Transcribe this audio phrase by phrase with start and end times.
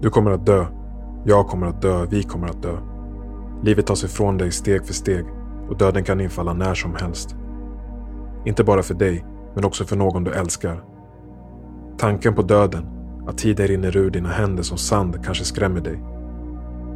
[0.00, 0.66] Du kommer att dö.
[1.24, 2.06] Jag kommer att dö.
[2.10, 2.76] Vi kommer att dö.
[3.62, 5.24] Livet tas ifrån dig steg för steg
[5.68, 7.36] och döden kan infalla när som helst.
[8.44, 9.24] Inte bara för dig,
[9.54, 10.84] men också för någon du älskar.
[11.98, 12.86] Tanken på döden,
[13.26, 16.04] att tiden rinner ur dina händer som sand, kanske skrämmer dig.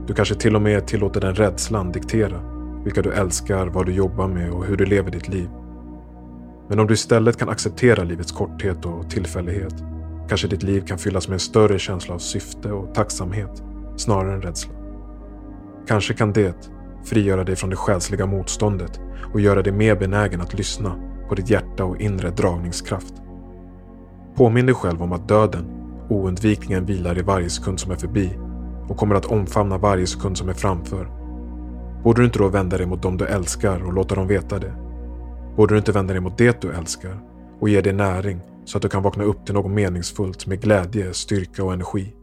[0.06, 2.40] Du kanske till och med tillåter den rädslan diktera
[2.84, 5.48] vilka du älskar, vad du jobbar med och hur du lever ditt liv.
[6.68, 9.74] Men om du istället kan acceptera livets korthet och tillfällighet
[10.32, 13.62] kanske ditt liv kan fyllas med en större känsla av syfte och tacksamhet
[13.96, 14.72] snarare än rädsla.
[15.86, 16.70] Kanske kan det
[17.04, 19.00] frigöra dig från det själsliga motståndet
[19.32, 20.94] och göra dig mer benägen att lyssna
[21.28, 23.14] på ditt hjärta och inre dragningskraft.
[24.34, 25.64] Påminn dig själv om att döden
[26.08, 28.38] oundvikligen vilar i varje sekund som är förbi
[28.88, 31.08] och kommer att omfamna varje sekund som är framför.
[32.04, 34.72] Borde du inte då vända dig mot dem du älskar och låta dem veta det?
[35.56, 37.18] Borde du inte vända dig mot det du älskar
[37.60, 41.14] och ge det näring så att du kan vakna upp till något meningsfullt med glädje,
[41.14, 42.14] styrka och energi?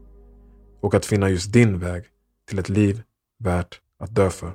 [0.81, 2.03] Och att finna just din väg
[2.49, 3.01] till ett liv
[3.39, 4.51] värt att dö för.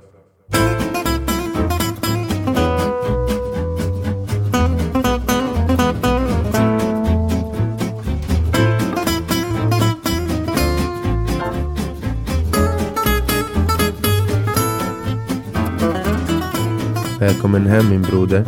[17.19, 18.45] Välkommen hem min broder.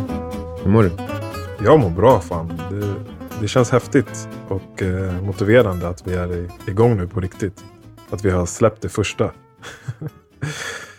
[0.62, 0.90] Hur mår du?
[1.64, 2.52] Jag mår bra fan.
[2.70, 3.07] Det,
[3.40, 7.64] det känns häftigt och eh, motiverande att vi är i, igång nu på riktigt.
[8.10, 9.32] Att vi har släppt det första.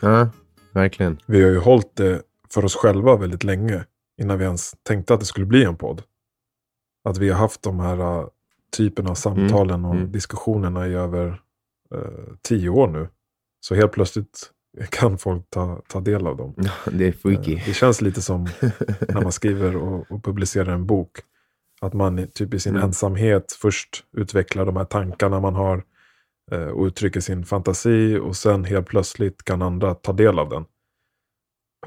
[0.02, 0.30] Ja,
[0.74, 1.18] verkligen.
[1.26, 3.86] Vi har ju hållit det för oss själva väldigt länge.
[4.22, 6.02] Innan vi ens tänkte att det skulle bli en podd.
[7.04, 8.28] Att vi har haft de här uh,
[8.78, 10.12] typen av samtalen och mm.
[10.12, 11.28] diskussionerna i över
[11.96, 13.08] uh, tio år nu.
[13.60, 14.52] Så helt plötsligt
[14.90, 16.56] kan folk ta, ta del av dem.
[16.92, 17.54] Det är freaky.
[17.54, 18.44] Eh, Det känns lite som
[19.10, 21.18] när man skriver och, och publicerar en bok.
[21.82, 22.84] Att man typ i sin Mm.
[22.88, 25.84] ensamhet först utvecklar de här tankarna man har
[26.52, 30.66] eh, och uttrycker sin fantasi och sen helt plötsligt kan andra ta del av den.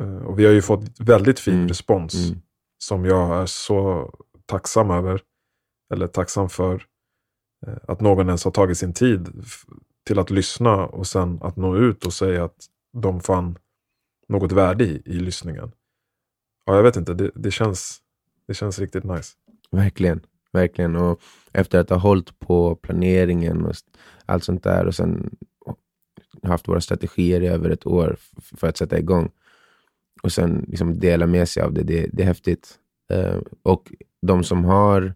[0.01, 1.69] Eh, och vi har ju fått väldigt fin Mm.
[1.69, 2.41] respons Mm.
[2.78, 4.11] som jag är så
[4.47, 5.21] tacksam över.
[5.95, 6.87] Eller tacksam för.
[7.66, 9.45] eh, Att någon ens har tagit sin tid
[10.06, 12.56] till att lyssna och sen att nå ut och säga att
[12.93, 13.59] de fann
[14.28, 15.72] något värde i, i lyssningen.
[16.65, 18.00] Ja, jag vet inte, det, det, känns,
[18.47, 19.34] det känns riktigt nice.
[19.72, 20.21] Verkligen.
[20.53, 20.97] Verkligen.
[20.97, 21.21] Och
[21.53, 23.75] efter att ha hållit på planeringen och
[24.27, 25.37] allt sånt där och sen
[26.43, 28.16] haft våra strategier i över ett år
[28.56, 29.31] för att sätta igång
[30.22, 32.78] och sen liksom dela med sig av det, det, det är häftigt.
[33.15, 35.15] Uh, och de som har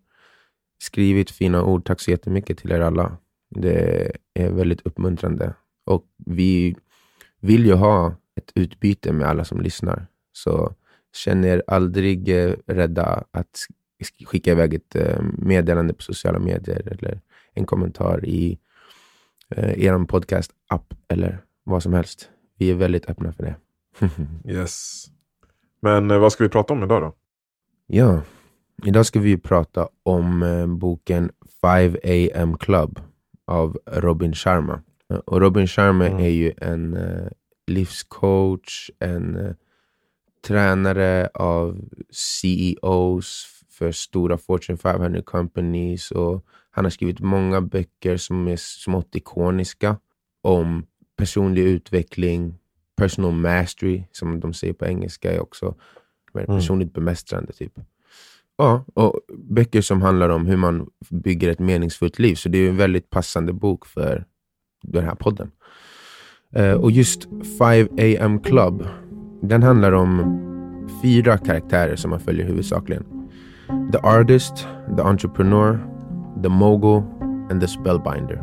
[0.78, 3.16] skrivit fina ord, tack så jättemycket till er alla.
[3.50, 5.54] Det är väldigt uppmuntrande.
[5.84, 6.76] Och vi
[7.40, 10.06] vill ju ha ett utbyte med alla som lyssnar.
[10.32, 10.74] Så
[11.16, 13.66] känn er aldrig eh, rädda att
[14.26, 17.20] skicka iväg ett eh, meddelande på sociala medier eller
[17.54, 18.58] en kommentar i
[19.50, 22.30] eh, er podcast-app eller vad som helst.
[22.58, 23.56] Vi är väldigt öppna för det.
[24.52, 25.06] Yes.
[25.82, 27.12] Men eh, vad ska vi prata om idag då?
[27.86, 28.22] ja,
[28.84, 30.44] idag ska vi prata om
[30.80, 31.30] boken
[31.60, 33.00] 5 AM Club
[33.46, 34.82] av Robin Sharma.
[35.24, 36.18] Och Robin Sharma Mm.
[36.24, 36.98] är ju en
[37.66, 39.54] livscoach, en
[40.46, 41.80] tränare av
[42.10, 49.14] CEOs för stora Fortune 500 companies och han har skrivit många böcker som är smått
[49.16, 49.96] ikoniska
[50.42, 52.54] om personlig utveckling,
[52.96, 55.74] personal mastery som de säger på engelska är också
[56.34, 56.46] Mm.
[56.46, 57.52] personligt bemästrande.
[57.52, 57.72] typ.
[58.56, 62.34] Ja, och böcker som handlar om hur man bygger ett meningsfullt liv.
[62.34, 64.24] Så det är en väldigt passande bok för
[64.82, 65.50] den här podden.
[66.52, 68.86] Eh, och just 5 AM Club,
[69.42, 70.40] den handlar om
[71.02, 73.15] fyra karaktärer som man följer huvudsakligen.
[73.92, 74.66] The Artist,
[74.96, 75.78] The Entrepreneur,
[76.42, 77.02] The Mogul
[77.50, 78.42] and The Spellbinder.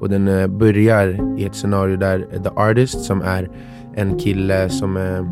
[0.00, 3.50] Och den eh, börjar i ett scenario där The Artist, som är
[3.94, 5.26] en kille som är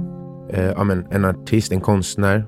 [0.49, 2.45] eh, ja, men, en artist, en konstnär.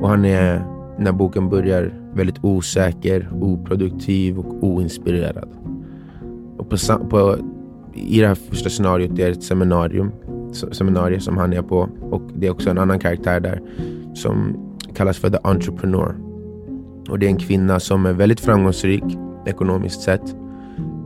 [0.00, 0.64] Och han är,
[0.98, 5.48] när boken börjar, väldigt osäker, oproduktiv och oinspirerad.
[6.58, 6.76] Och på,
[7.10, 7.36] på,
[7.94, 10.12] I det här första scenariot det är ett seminarium,
[10.52, 11.88] se- seminarium som han är på.
[12.10, 13.60] Och det är också en annan karaktär där
[14.14, 14.56] som
[14.94, 16.14] kallas för The Entrepreneur.
[17.08, 19.04] Och det är en kvinna som är väldigt framgångsrik
[19.46, 20.36] ekonomiskt sett.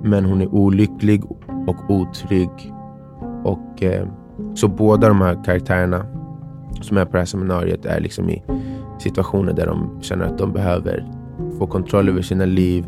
[0.02, 1.24] Men hon är olycklig
[1.66, 2.50] och otrygg.
[3.44, 4.08] Och eh,
[4.54, 6.06] Så båda de här karaktärerna
[6.80, 8.42] som är på det här seminariet är liksom i
[8.98, 11.06] situationer där de känner att de behöver
[11.58, 12.86] få kontroll över sina liv.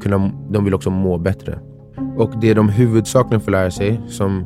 [0.00, 1.58] Kunna, de vill också må bättre.
[2.16, 4.44] Och det de huvudsakligen får lära sig, som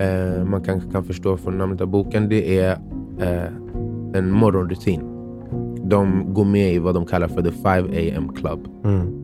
[0.00, 2.70] eh, man kanske kan förstå från namnet av boken, det är
[3.20, 3.52] eh,
[4.14, 5.09] en morgonrutin.
[5.90, 8.68] De går med i vad de kallar för the 5 AM club.
[8.84, 9.20] Mm.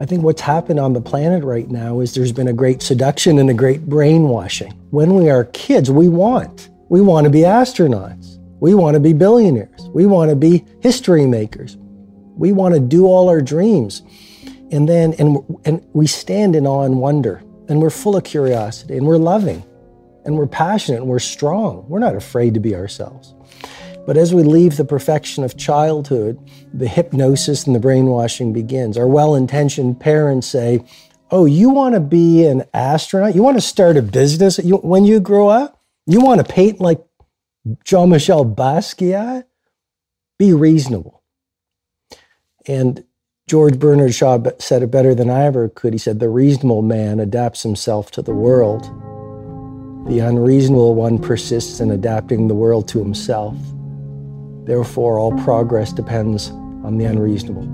[0.00, 3.38] I think what's happened on the planet right now is there's been a great seduction
[3.38, 4.72] and a great brainwashing.
[4.90, 6.68] When we are kids, we want.
[6.88, 8.38] We want to be astronauts.
[8.60, 9.88] We want to be billionaires.
[9.92, 11.76] We want to be history makers.
[12.36, 14.02] We want to do all our dreams.
[14.70, 18.96] And then and and we stand in awe and wonder and we're full of curiosity
[18.96, 19.62] and we're loving
[20.24, 21.84] and we're passionate and we're strong.
[21.88, 23.34] We're not afraid to be ourselves.
[24.08, 26.38] But as we leave the perfection of childhood,
[26.72, 28.96] the hypnosis and the brainwashing begins.
[28.96, 30.82] Our well intentioned parents say,
[31.30, 33.34] Oh, you want to be an astronaut?
[33.34, 35.82] You want to start a business when you grow up?
[36.06, 37.04] You want to paint like
[37.84, 39.44] Jean Michel Basquiat?
[40.38, 41.22] Be reasonable.
[42.66, 43.04] And
[43.46, 45.92] George Bernard Shaw said it better than I ever could.
[45.92, 48.84] He said, The reasonable man adapts himself to the world.
[50.08, 53.54] The unreasonable one persists in adapting the world to himself.
[54.68, 56.50] Therefore, all progress depends
[56.84, 57.64] on the unreasonable.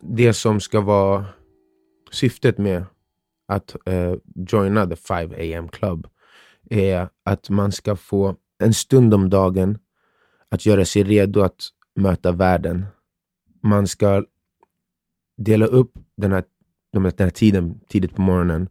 [0.00, 1.24] Det som ska vara
[2.10, 2.84] syftet med
[3.48, 6.06] att eh, joina the 5 am club
[6.70, 9.78] är att man ska få en stund om dagen
[10.48, 12.86] att göra sig redo att möta världen.
[13.62, 14.24] Man ska
[15.36, 16.44] dela upp den här,
[16.92, 18.68] den här tiden tidigt på morgonen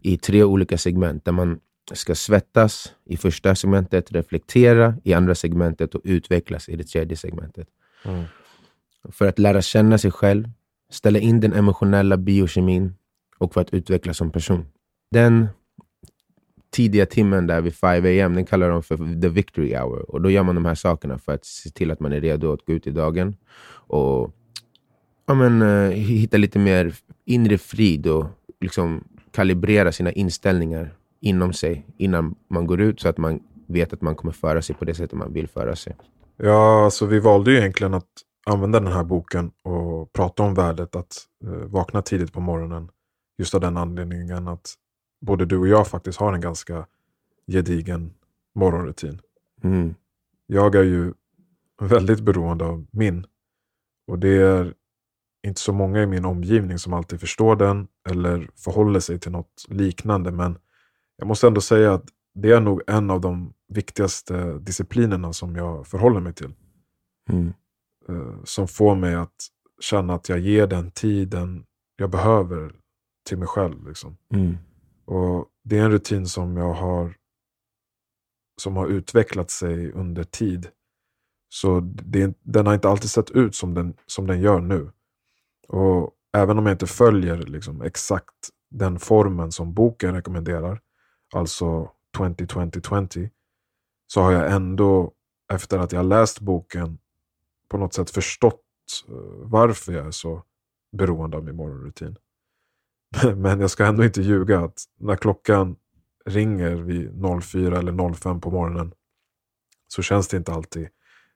[0.00, 1.60] i tre olika segment där man
[1.92, 7.68] ska svettas i första segmentet, reflektera i andra segmentet och utvecklas i det tredje segmentet.
[8.04, 8.24] Mm.
[9.08, 10.48] För att lära känna sig själv,
[10.90, 12.94] ställa in den emotionella biokemin
[13.38, 14.66] och för att utvecklas som person.
[15.10, 15.48] Den
[16.70, 20.10] tidiga timmen där vid 5 am, den kallar de för the victory hour.
[20.10, 22.52] Och Då gör man de här sakerna för att se till att man är redo
[22.52, 23.36] att gå ut i dagen
[23.70, 24.34] och
[25.28, 26.94] ja, men, uh, hitta lite mer
[27.24, 28.26] inre frid och
[28.60, 34.02] liksom kalibrera sina inställningar inom sig innan man går ut så att man vet att
[34.02, 35.96] man kommer föra sig på det sättet man vill föra sig.
[36.36, 38.08] Ja, alltså vi valde ju egentligen att
[38.46, 42.88] använda den här boken och prata om värdet att uh, vakna tidigt på morgonen.
[43.38, 44.74] Just av den anledningen att
[45.20, 46.86] både du och jag faktiskt har en ganska
[47.52, 48.14] gedigen
[48.54, 49.20] morgonrutin.
[49.64, 49.94] Mm.
[50.46, 51.12] Jag är ju
[51.80, 53.26] väldigt beroende av min.
[54.06, 54.74] Och det är
[55.46, 59.64] inte så många i min omgivning som alltid förstår den eller förhåller sig till något
[59.68, 60.30] liknande.
[60.30, 60.58] Men
[61.16, 62.04] jag måste ändå säga att
[62.34, 66.54] det är nog en av de viktigaste disciplinerna som jag förhåller mig till.
[67.30, 67.52] Mm.
[68.08, 69.46] Eh, som får mig att
[69.80, 71.64] känna att jag ger den tiden
[71.96, 72.74] jag behöver
[73.28, 73.88] till mig själv.
[73.88, 74.16] Liksom.
[74.34, 74.56] Mm.
[75.04, 77.14] Och Det är en rutin som jag har
[78.60, 80.68] som har utvecklat sig under tid.
[81.48, 84.90] Så det, den har inte alltid sett ut som den, som den gör nu.
[85.68, 90.80] Och även om jag inte följer liksom exakt den formen som boken rekommenderar,
[91.34, 93.30] alltså 20-20-20,
[94.06, 95.12] så har jag ändå
[95.52, 96.98] efter att jag läst boken
[97.68, 98.62] på något sätt förstått
[99.08, 100.42] eh, varför jag är så
[100.92, 102.16] beroende av min morgonrutin.
[103.36, 105.76] Men jag ska ändå inte ljuga att när klockan
[106.24, 107.12] ringer vid
[107.42, 108.94] 04 eller 05 på morgonen
[109.88, 110.88] så känns det inte alltid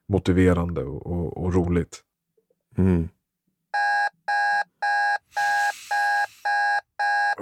[0.08, 2.02] motiverande och, och, och roligt.
[2.76, 3.08] Mm.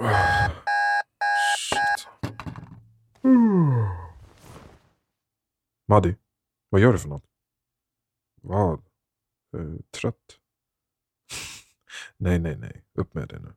[0.01, 2.07] Shit.
[5.87, 6.15] Maddi,
[6.69, 7.25] vad gör du för något?
[8.41, 8.81] Vad?
[9.57, 10.39] Uh, trött?
[12.17, 12.85] nej, nej, nej.
[12.93, 13.53] Upp med dig nu.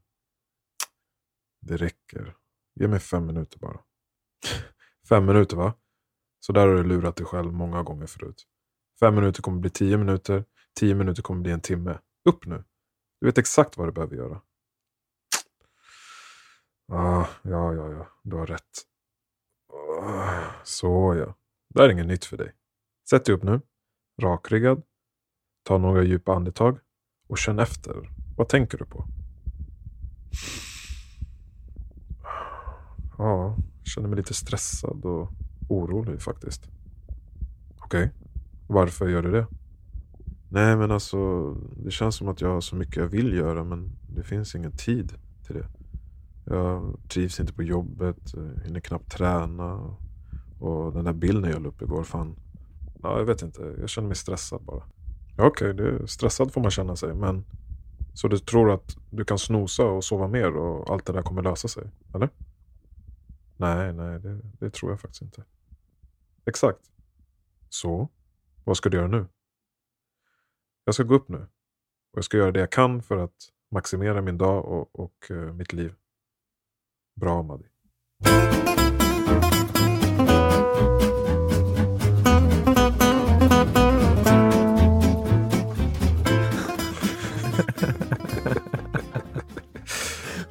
[1.60, 2.36] Det räcker.
[2.74, 3.80] Ge mig fem minuter bara.
[5.08, 5.74] fem minuter va?
[6.40, 8.46] Så där har du lurat dig själv många gånger förut.
[9.00, 10.44] Fem minuter kommer bli tio minuter.
[10.74, 11.98] Tio minuter kommer bli en timme.
[12.28, 12.64] Upp nu.
[13.20, 14.42] Du vet exakt vad du behöver göra.
[16.92, 18.06] Ah, ja, ja, ja.
[18.22, 18.82] Du har rätt.
[20.02, 21.34] Ah, så ja.
[21.68, 22.52] Det är inget nytt för dig.
[23.10, 23.60] Sätt dig upp nu.
[24.22, 24.82] Rakryggad.
[25.62, 26.78] Ta några djupa andetag.
[27.28, 28.10] Och känn efter.
[28.36, 29.04] Vad tänker du på?
[33.18, 35.30] Ja, jag känner mig lite stressad och
[35.68, 36.68] orolig faktiskt.
[37.78, 38.08] Okej, okay.
[38.66, 39.46] varför gör du det?
[40.50, 43.90] Nej men alltså, det känns som att jag har så mycket jag vill göra men
[44.08, 45.12] det finns ingen tid
[45.46, 45.66] till det.
[46.44, 49.96] Jag trivs inte på jobbet, eh, hinner knappt träna.
[50.60, 52.36] Och den där bilden jag la upp igår, fan.
[53.02, 54.82] Ja, jag vet inte, jag känner mig stressad bara.
[55.38, 57.44] Okej, okay, stressad får man känna sig men
[58.14, 61.42] så du tror att du kan snosa och sova mer och allt det där kommer
[61.42, 61.90] lösa sig?
[62.14, 62.28] Eller?
[63.56, 65.44] Nej, nej, det, det tror jag faktiskt inte.
[66.46, 66.80] Exakt.
[67.68, 68.08] Så,
[68.64, 69.26] vad ska du göra nu?
[70.84, 71.38] Jag ska gå upp nu.
[72.12, 73.36] Och jag ska göra det jag kan för att
[73.70, 75.94] maximera min dag och, och uh, mitt liv.
[77.16, 77.64] Bra Maddy.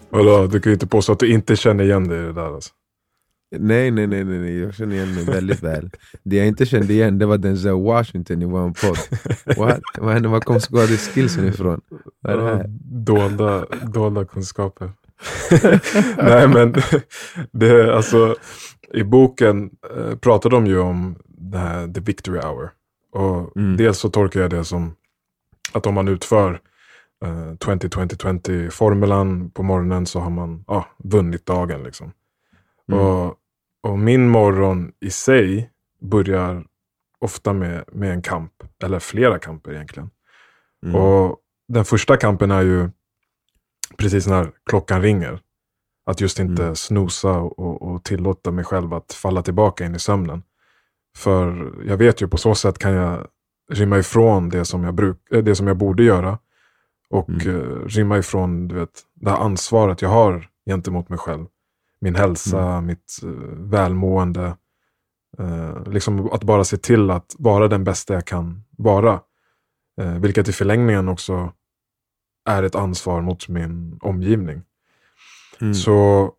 [0.10, 2.56] Vadå, du kan ju inte påstå att du inte känner igen dig i det där
[2.56, 2.72] alltså.
[3.60, 5.90] Nej, nej, nej, nej, nej, jag känner igen mig väldigt väl.
[6.24, 8.98] Det jag inte kände igen det var den där Washington i vår podd.
[9.58, 9.82] What?
[9.98, 10.30] Vad hände?
[10.30, 11.82] Var kom skådeskillsen ifrån?
[12.22, 12.66] Vad är det här?
[13.06, 14.92] Dolda, dolda kunskaper.
[16.18, 16.76] Nej men,
[17.52, 18.36] det, alltså,
[18.94, 22.70] i boken eh, pratar de ju om det här, the victory hour.
[23.12, 23.78] Och Mm.
[23.78, 24.96] dels så tolkar jag det som
[25.72, 26.60] att om man utför
[27.26, 31.84] eh, 20-20-20-formulan på morgonen så har man ah, vunnit dagen.
[31.84, 32.12] Liksom.
[32.92, 33.02] Mm.
[33.06, 33.36] Och,
[33.84, 35.70] och min morgon i sig
[36.02, 36.66] börjar
[37.20, 38.52] ofta med, med en kamp,
[38.84, 40.10] eller flera kamper egentligen.
[40.86, 40.96] Mm.
[40.96, 41.38] Och
[41.68, 42.90] den första kampen är ju
[43.98, 45.40] precis när klockan ringer.
[46.06, 46.76] Att just inte Mm.
[46.76, 50.44] snosa och, och tillåta mig själv att falla tillbaka in i sömnen.
[51.18, 53.28] För jag vet ju på så sätt kan jag
[53.72, 56.38] rymma ifrån det som jag, bruk, eh, det som jag borde göra.
[57.10, 57.50] Och Mm.
[57.56, 61.46] eh, rymma ifrån du vet, det här ansvaret jag har gentemot mig själv.
[62.02, 64.58] Min hälsa, mitt eh, välmående.
[65.38, 69.20] Eh, liksom att bara se till att vara den bästa jag kan vara.
[70.02, 71.52] Eh, vilket i förlängningen också
[72.46, 74.62] är ett ansvar mot min omgivning.
[75.62, 75.74] Mm.
[75.74, 76.32] Så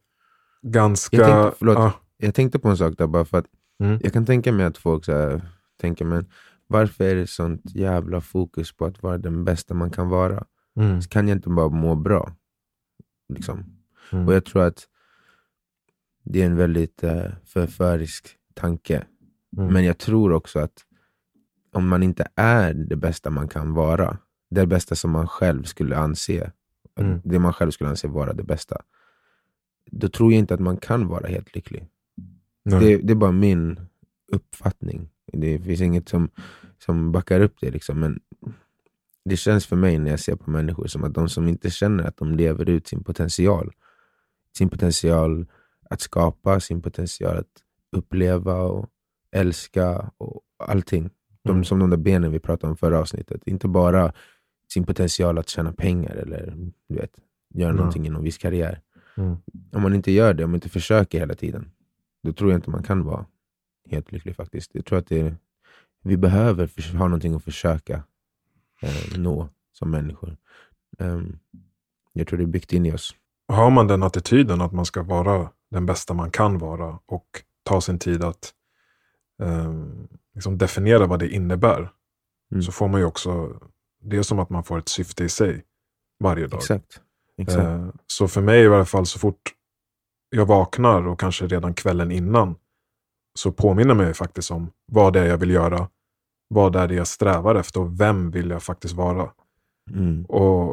[0.62, 1.16] ganska...
[1.16, 1.78] Jag tänkte- förlåt.
[1.78, 3.46] ja, Jag tänkte på en sak där bara för att
[3.80, 3.98] Mm.
[4.02, 5.42] jag kan tänka mig att folk så här,
[5.80, 6.26] tänker men
[6.66, 10.44] varför är det sånt jävla fokus på att vara den bästa man kan vara?
[10.76, 12.32] mm, Så kan jag inte bara må bra?
[13.28, 13.64] Liksom.
[14.12, 14.88] mm, Och jag tror att
[16.24, 19.04] det är en väldigt eh, förförisk tanke.
[19.56, 20.84] mm, Men jag tror också att
[21.72, 24.18] om man inte är det bästa man kan vara,
[24.54, 26.52] det bästa som man själv skulle anse,
[27.00, 27.20] Mm.
[27.24, 28.82] det man själv skulle anse vara det bästa,
[29.90, 31.86] då tror jag inte att man kan vara helt lycklig.
[32.64, 33.80] Det, det är bara min
[34.32, 35.10] uppfattning.
[35.32, 36.30] Det finns inget som,
[36.78, 37.70] som backar upp det.
[37.70, 38.00] Liksom.
[38.00, 38.20] Men
[39.24, 42.04] det känns för mig när jag ser på människor som att de som inte känner
[42.04, 43.72] att de lever ut sin potential,
[44.58, 45.46] sin potential
[45.90, 48.86] att skapa, sin potential att uppleva och
[49.32, 51.10] älska och allting.
[51.42, 51.64] De, Mm.
[51.64, 53.42] Som de där benen vi pratade om förra avsnittet.
[53.46, 54.12] Inte bara
[54.72, 56.54] sin potential att tjäna pengar eller
[56.88, 57.10] du vet,
[57.54, 57.76] göra Nej.
[57.76, 58.80] någonting i någon viss karriär.
[59.16, 59.36] Mm.
[59.72, 61.70] Om man inte gör det, om man inte försöker hela tiden,
[62.22, 63.26] då tror jag inte man kan vara
[63.90, 64.70] helt lycklig faktiskt.
[64.74, 65.34] Jag tror att det
[66.02, 68.02] vi behöver ha någonting att försöka
[68.82, 70.36] eh, nå som människor.
[70.98, 71.38] Ehm,
[72.12, 73.14] jag tror det är byggt in i oss.
[73.48, 77.26] Har man den attityden att man ska vara den bästa man kan vara och
[77.62, 78.54] ta sin tid att
[79.42, 79.74] eh,
[80.34, 81.90] liksom definiera vad det innebär.
[82.52, 82.62] Mm.
[82.62, 83.60] Så får man ju också,
[84.04, 85.64] det är som att man får ett syfte i sig
[86.20, 86.58] varje dag.
[86.58, 87.00] Exakt.
[87.38, 87.64] Exakt.
[87.64, 89.52] Eh, så för mig i alla fall så fort
[90.30, 92.54] jag vaknar och kanske redan kvällen innan
[93.38, 95.88] så påminner mig faktiskt om vad det är jag vill göra.
[96.48, 99.30] Vad det är det jag strävar efter och vem vill jag faktiskt vara.
[99.90, 100.24] Mm.
[100.24, 100.70] Och,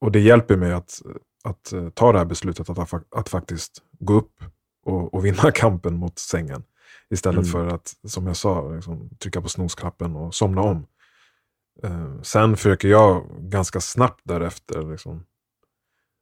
[0.00, 1.02] och det hjälper mig att,
[1.44, 4.44] att eh, ta det här beslutet att, att, att faktiskt gå upp
[4.86, 6.64] och, och vinna kampen mot sängen.
[7.10, 7.52] Istället Mm.
[7.52, 10.86] för att, som jag sa, liksom, trycka på snosknappen och somna om.
[11.82, 15.24] Eh, sen försöker jag ganska snabbt därefter liksom,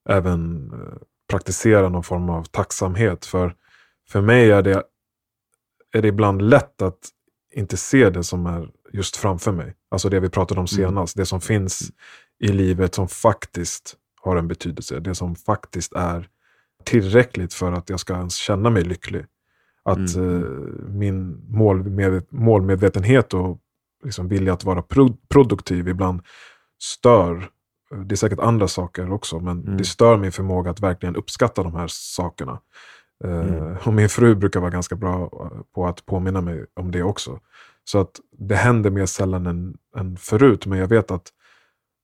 [0.09, 0.99] även eh,
[1.31, 3.27] praktisera någon form av tacksamhet.
[3.27, 3.55] För,
[4.09, 4.83] för mig är det,
[5.93, 6.99] är det ibland lätt att
[7.53, 9.75] inte se det som är just framför mig.
[9.89, 10.89] Alltså det vi pratade om Mm.
[10.89, 11.17] senast.
[11.17, 11.93] Det som finns
[12.39, 15.01] i livet som faktiskt har en betydelse.
[15.01, 16.29] Det som faktiskt är
[16.85, 19.25] tillräckligt för att jag ska ens känna mig lycklig.
[19.83, 20.43] Att Mm.
[20.43, 20.49] eh,
[20.89, 23.59] min målmed, målmedvetenhet och
[24.05, 26.21] liksom vilja att vara pro, produktiv ibland
[26.83, 27.49] stör.
[28.05, 29.76] Det är säkert andra saker också, men Mm.
[29.76, 32.61] det stör min förmåga att verkligen uppskatta de här sakerna.
[33.25, 33.76] Eh, Mm.
[33.87, 35.31] Och min fru brukar vara ganska bra
[35.75, 37.41] på att påminna mig om det också.
[37.85, 41.33] Så att det händer mer sällan än, än förut, men jag vet att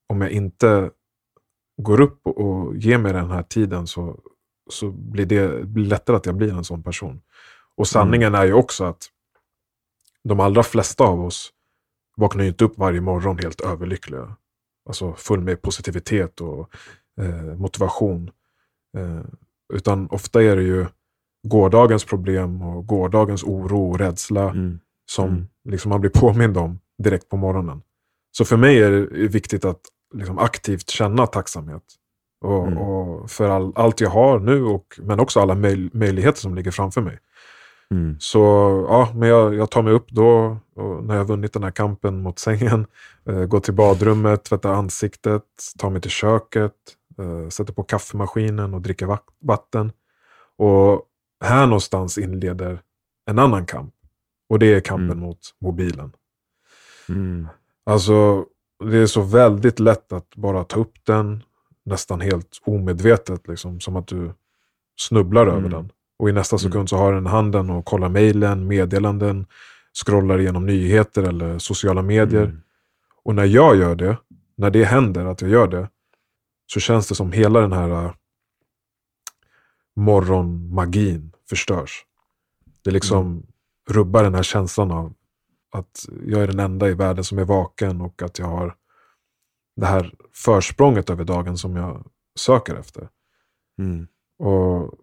[0.09, 0.91] om jag inte
[1.83, 4.19] går upp och, och ger mig den här tiden så,
[4.71, 7.21] så blir det blir lättare att jag blir en sån person.
[7.77, 9.07] Och sanningen är ju också att
[10.25, 11.51] de allra flesta av oss
[12.23, 14.37] vaknar ju inte upp varje morgon helt överlyckliga.
[14.89, 16.71] Alltså full med positivitet och
[17.21, 18.31] eh, motivation.
[18.99, 19.25] Eh,
[19.75, 20.87] utan ofta är det ju
[21.49, 24.79] gårdagens problem och gårdagens oro och rädsla Mm.
[25.11, 25.47] som Mm.
[25.69, 27.83] liksom man blir påmind om direkt på morgonen.
[28.37, 29.81] Så för mig är det viktigt att
[30.15, 31.83] liksom aktivt känna tacksamhet.
[32.45, 32.79] Och, Mm.
[32.79, 36.71] och för all, allt jag har nu, och, men också alla möj, möjligheter som ligger
[36.71, 37.19] framför mig.
[37.93, 38.17] Mm.
[38.21, 38.39] Så
[38.89, 41.71] ja, men jag, jag tar mig upp då, och när jag har vunnit den här
[41.71, 42.87] kampen mot sängen.
[43.29, 45.43] Eh, går till badrummet, tvättar ansiktet,
[45.79, 46.73] tar mig till köket,
[47.19, 49.93] eh, sätter på kaffemaskinen och dricker va- vatten.
[50.59, 51.03] Och
[51.45, 52.81] här någonstans inleder
[53.31, 53.95] en annan kamp.
[54.49, 55.19] Och det är kampen Mm.
[55.19, 56.13] mot mobilen.
[57.09, 57.49] Mm.
[57.87, 58.45] Alltså,
[58.91, 61.43] det är så väldigt lätt att bara ta upp den,
[61.85, 64.33] nästan helt omedvetet, liksom, som att du
[65.01, 65.57] snubblar Mm.
[65.59, 65.91] över den.
[66.23, 69.47] Och i nästa sekund så har den handen och kollar mejlen, meddelanden,
[70.05, 72.45] scrollar igenom nyheter eller sociala medier.
[72.45, 72.63] Mm.
[73.23, 74.17] Och när jag gör det,
[74.57, 75.89] när det händer att jag gör det,
[76.67, 78.13] så känns det som hela den här äh,
[79.97, 82.05] morgonmagin förstörs.
[82.83, 83.47] Det liksom
[83.91, 85.15] rubbar den här känslan av
[85.73, 88.77] att jag är den enda i världen som är vaken och att jag har
[89.77, 92.07] det här försprånget över dagen som jag
[92.39, 93.09] söker efter.
[93.79, 94.07] Mm.
[94.39, 94.95] Och,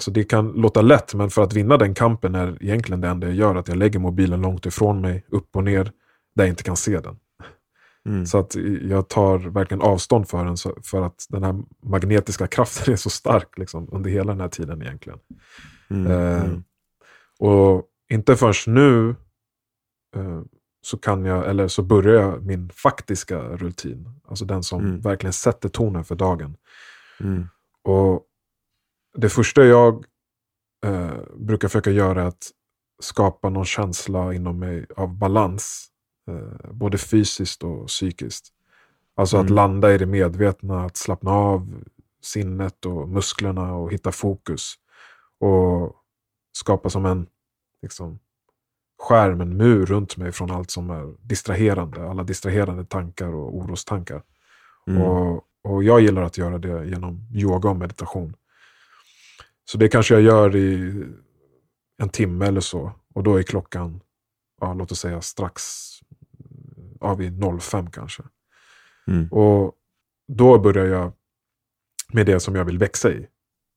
[0.00, 3.26] alltså det kan låta lätt, men för att vinna den kampen är egentligen det enda
[3.26, 5.84] jag gör att jag lägger mobilen långt ifrån mig, upp och ner,
[6.34, 7.16] där jag inte kan se den.
[8.06, 8.26] Mm.
[8.26, 12.96] Så att jag tar verkligen avstånd för den, för att den här magnetiska kraften är
[12.96, 15.18] så stark liksom, under hela den här tiden egentligen.
[15.90, 16.12] Mm.
[16.12, 16.64] Eh, Mm.
[17.38, 19.08] Och inte förrän nu
[20.16, 20.40] eh,
[20.82, 24.08] så kan jag, eller så börjar jag min faktiska rutin.
[24.28, 25.00] Alltså den som Mm.
[25.00, 26.56] verkligen sätter tonen för dagen.
[27.20, 27.48] Mm.
[27.84, 28.26] Och
[29.16, 30.04] det första jag
[30.86, 32.50] eh, brukar försöka göra är att
[33.02, 35.86] skapa någon känsla inom mig av balans.
[36.28, 38.48] Eh, både fysiskt och psykiskt.
[39.16, 39.54] Alltså att Mm.
[39.54, 41.84] landa i det medvetna, att slappna av
[42.22, 44.74] sinnet och musklerna och hitta fokus.
[45.40, 45.96] Och
[46.52, 47.26] skapa som en
[47.82, 48.18] liksom,
[48.98, 52.10] skärm, en mur runt mig från allt som är distraherande.
[52.10, 54.22] Alla distraherande tankar och orostankar.
[54.86, 55.02] Mm.
[55.02, 58.36] Och, och jag gillar att göra det genom yoga och meditation.
[59.72, 61.04] Så det kanske jag gör i
[62.02, 62.92] en timme eller så.
[63.14, 64.00] Och då är klockan,
[64.60, 65.62] ja, låt oss säga strax
[67.00, 68.22] ja, vid 05 kanske.
[69.06, 69.28] Mm.
[69.28, 69.74] Och
[70.28, 71.12] då börjar jag
[72.12, 73.26] med det som jag vill växa i.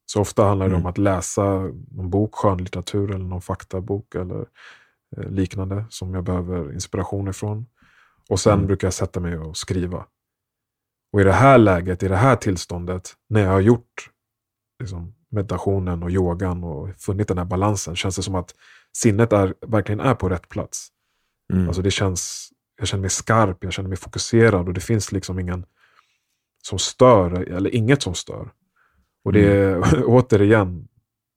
[0.06, 0.90] Så ofta handlar det om Mm.
[0.90, 1.44] att läsa
[1.92, 4.46] någon bok, skönlitteratur eller någon faktabok eller
[5.18, 7.66] eh, liknande som jag behöver inspiration ifrån.
[8.30, 8.68] Och sen Mm.
[8.68, 10.06] brukar jag sätta mig och skriva.
[11.14, 14.10] Och i det här läget, i det här tillståndet, när jag har gjort
[14.80, 18.56] liksom, meditationen och yogan och funnit den här balansen, känns det som att
[18.98, 20.88] sinnet är, verkligen är på rätt plats.
[21.54, 21.68] Mm.
[21.68, 25.40] Alltså det känns, jag känner mig skarp, jag känner mig fokuserad och det finns liksom
[25.40, 25.66] ingen
[26.64, 28.52] som stör, eller inget som stör.
[29.24, 30.88] Och det är återigen,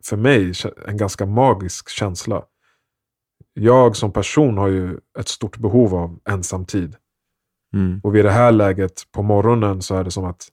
[0.04, 0.52] för mig,
[0.86, 2.44] en ganska magisk känsla.
[3.54, 6.96] Jag som person har ju ett stort behov av ensamtid.
[7.74, 8.00] Mm.
[8.02, 10.48] Och vid det här läget på morgonen så är det som att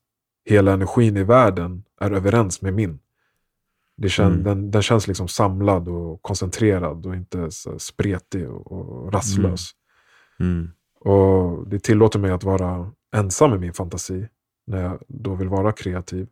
[0.46, 3.00] hela energin i världen är överens med min.
[3.98, 4.44] Det kän, Mm.
[4.44, 9.72] den, den känns liksom samlad och koncentrerad och inte spretig och, och rastlös.
[10.40, 10.70] Mm.
[11.00, 14.28] Och det tillåter mig att vara ensam med min fantasi
[14.68, 16.28] när jag då vill vara kreativ.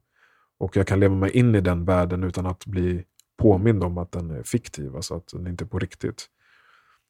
[0.60, 3.04] Och jag kan leva mig in i den världen utan att bli
[3.38, 6.28] påmind om att den är fiktiv, alltså att den inte är på riktigt.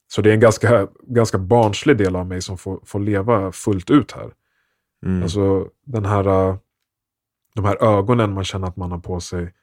[0.08, 3.90] Så det är en ganska, ganska barnslig del av mig som får, får leva fullt
[3.90, 4.34] ut här.
[5.06, 5.24] Mm.
[5.24, 6.56] Alltså den här, äh,
[7.56, 9.54] de här ögonen man känner att man har på sig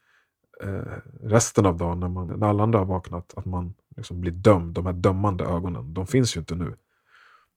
[0.62, 0.92] eh,
[1.22, 4.74] resten av dagen när, man, när alla andra har vaknat, att man liksom blir dömd.
[4.74, 6.74] De här dömande ögonen, de finns ju inte nu.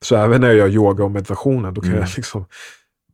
[0.03, 2.01] Så även när jag gör yoga och meditationen, då kan Mm.
[2.01, 2.45] jag liksom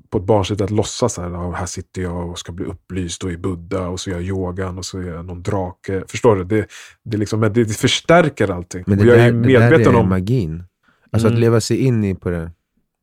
[0.10, 3.38] på ett barnsligt sätt låtsas här, här sitter jag och ska bli upplyst och är
[3.38, 6.04] buddha och så gör jag yogan och så är jag någon drake.
[6.08, 6.44] Förstår du?
[6.44, 6.68] Det,
[7.04, 8.84] det, liksom, det, det förstärker allting.
[8.88, 10.10] Men och det jag där, är det medveten där är om...
[10.10, 10.64] magin.
[11.12, 11.36] Alltså Mm.
[11.38, 12.52] att leva sig in i på, det,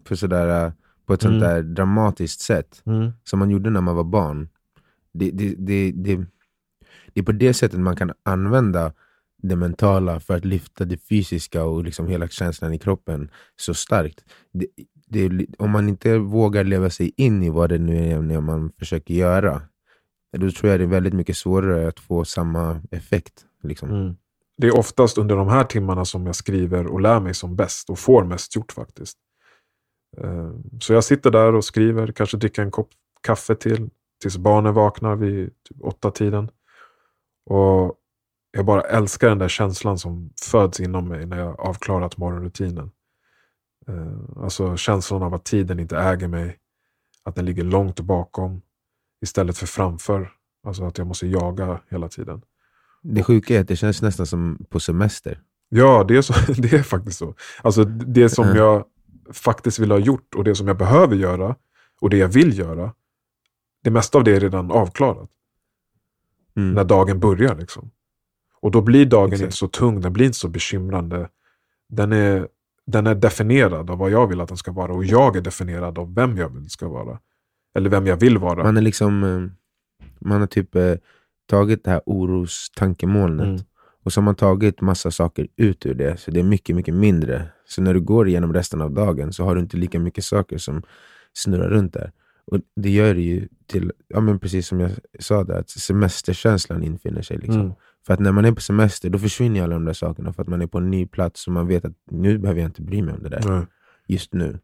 [0.08, 0.72] på, sådär, äh,
[1.06, 1.48] på ett sånt Mm.
[1.48, 3.12] där dramatiskt sätt, Mm.
[3.24, 4.48] som man gjorde när man var barn.
[5.12, 6.24] Det, det, det, det,
[7.14, 8.92] det är på det sättet man kan använda
[9.42, 14.24] det mentala för att lyfta det fysiska och liksom hela känslan i kroppen så starkt.
[14.52, 14.66] Det,
[15.06, 19.14] det, om man inte vågar leva sig in i vad det nu är man försöker
[19.14, 19.62] göra,
[20.36, 23.44] då tror jag det är väldigt mycket svårare att få samma effekt.
[23.62, 23.90] Liksom.
[23.90, 24.16] Mm.
[24.56, 27.90] Det är oftast under de här timmarna som jag skriver och lär mig som bäst
[27.90, 29.18] och får mest gjort faktiskt.
[30.16, 30.50] Eh,
[30.80, 32.88] så jag sitter där och skriver, kanske dricker en kopp
[33.20, 33.90] kaffe till,
[34.22, 36.50] tills barnen vaknar vid typ åtta tiden.
[37.46, 37.94] Och
[38.50, 42.90] jag bara älskar den där känslan som föds inom mig när jag avklarat morgonrutinen.
[43.88, 46.58] Eh, Alltså känslan av att tiden inte äger mig,
[47.24, 48.62] att den ligger långt bakom
[49.22, 50.30] istället för framför.
[50.66, 52.42] Alltså att jag måste jaga hela tiden.
[53.02, 55.40] Det sjuka är att det känns nästan som på semester.
[55.68, 57.34] Ja, det är, så, det är faktiskt så.
[57.62, 58.56] Alltså det som Mm.
[58.56, 58.84] jag
[59.32, 61.56] faktiskt vill ha gjort och det som jag behöver göra
[62.00, 62.92] och det jag vill göra,
[63.84, 65.30] det mesta av det är redan avklarat
[66.56, 66.74] Mm.
[66.74, 67.54] när dagen börjar.
[67.56, 67.90] Liksom.
[68.60, 69.42] Och då blir dagen Exakt.
[69.42, 71.28] inte så tung, den blir inte så bekymrande.
[71.88, 72.48] Den är,
[72.86, 75.98] den är definierad av vad jag vill att den ska vara och jag är definierad
[75.98, 77.18] av vem jag vill ska vara.
[77.74, 78.62] Eller vem jag vill vara.
[78.64, 80.94] Man är liksom eh, Man har typ eh,
[81.50, 83.60] tagit det här orostankemolnet Mm.
[84.04, 86.94] och så har man tagit massa saker ut ur det, så det är mycket, mycket
[86.94, 87.48] mindre.
[87.68, 90.58] Så när du går igenom resten av dagen så har du inte lika mycket saker
[90.58, 90.82] som
[91.32, 92.12] snurrar runt där.
[92.46, 96.82] Och det gör det ju till, ja men precis som jag sa, där, att semesterkänslan
[96.82, 97.36] infinner sig.
[97.36, 97.60] Liksom.
[97.60, 97.72] Mm.
[98.06, 100.32] För att när man är på semester, då försvinner alla de där sakerna.
[100.32, 102.68] För att man är på en ny plats och man vet att nu behöver jag
[102.68, 103.66] inte bry mig om det där Nej.
[104.08, 104.58] just nu.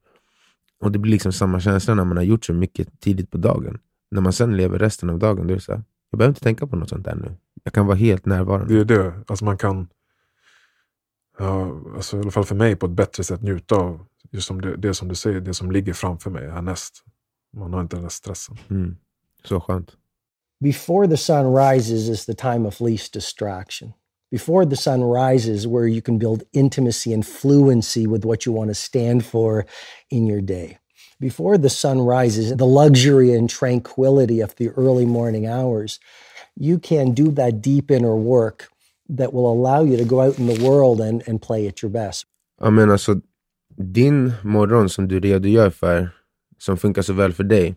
[0.81, 3.79] Och det blir liksom samma känsla när man har gjort så mycket tidigt på dagen.
[4.11, 6.40] När man sen lever resten av dagen, då är det så här, jag behöver inte
[6.40, 7.35] tänka på något sånt där nu.
[7.64, 8.75] Jag kan vara helt närvarande.
[8.75, 9.12] Det är det.
[9.27, 9.88] Alltså man kan,
[11.38, 14.61] ja, alltså i alla fall för mig, på ett bättre sätt njuta av just som
[14.61, 17.05] det, det som du säger, det som ligger framför mig härnäst.
[17.57, 18.57] Man har inte den där stressen.
[18.71, 18.97] Mm.
[19.45, 19.97] Så skönt.
[20.61, 23.93] Before the sun rises is the time of least distraction.
[24.31, 28.71] Before the sun rises, where you can build intimacy and fluency with what you want
[28.71, 29.65] to stand for
[30.09, 30.79] in your day.
[31.19, 35.99] Before the sun rises, the luxury and tranquility of the early morning hours,
[36.57, 38.69] you can do that deep inner work
[39.09, 41.91] that will allow you to go out in the world and, and play at your
[41.91, 42.27] best.
[42.61, 43.21] Ja, men alltså,
[43.77, 46.11] din morgon som du redogör för,
[46.61, 47.77] som funkar så väl för dig,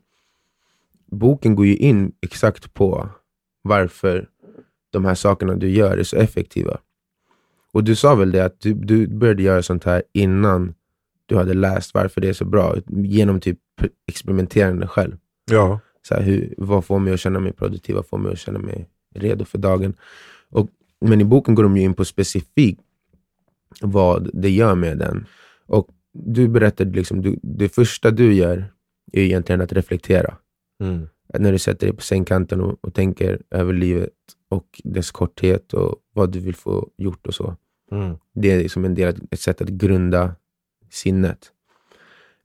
[1.06, 3.10] boken går ju in exakt på
[3.62, 4.30] varför
[4.90, 6.78] de här sakerna du gör är så effektiva.
[7.72, 10.74] Och du sa väl det att du, du började göra sånt här innan
[11.26, 13.60] du hade läst varför det är så bra, genom typ
[14.08, 15.18] experimenterande själv.
[15.52, 18.40] Ja, Så här, hur, vad får mig att känna mig produktiv, vad får mig att
[18.40, 19.94] känna mig redo för dagen.
[20.50, 20.70] Och,
[21.02, 22.82] men i boken går de ju in på specifikt
[23.82, 25.26] vad det gör med den.
[25.66, 28.74] Och du berättade, liksom, du, det första du gör
[29.12, 30.38] är egentligen att reflektera.
[30.80, 31.08] mm.
[31.34, 34.10] Att När du sätter dig på sängkanten och, och tänker över livet
[34.50, 37.56] och dess korthet och vad du vill få gjort och så.
[37.92, 38.16] Mm.
[38.34, 40.36] Det är liksom en del, ett sätt att grunda
[40.92, 41.52] sinnet.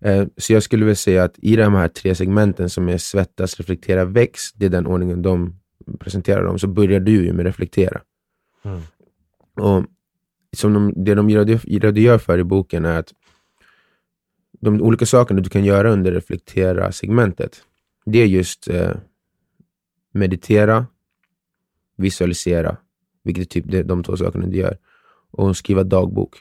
[0.01, 3.57] Eh, Så jag skulle vilja säga att i de här tre segmenten som är svettas,
[3.57, 5.55] reflektera, väx, det är den ordningen de
[5.99, 8.01] presenterar dem, så börjar du ju med reflektera.
[8.65, 8.81] Mm.
[9.55, 9.85] Och
[10.57, 13.13] som de, det de redogör för i boken är att
[14.61, 17.63] de olika sakerna du kan göra under reflektera-segmentet,
[18.07, 18.93] det är just eh,
[20.13, 20.87] meditera,
[21.97, 22.77] visualisera,
[23.25, 24.79] vilket är typ det, de två sakerna du gör,
[25.31, 26.37] och skriva dagbok.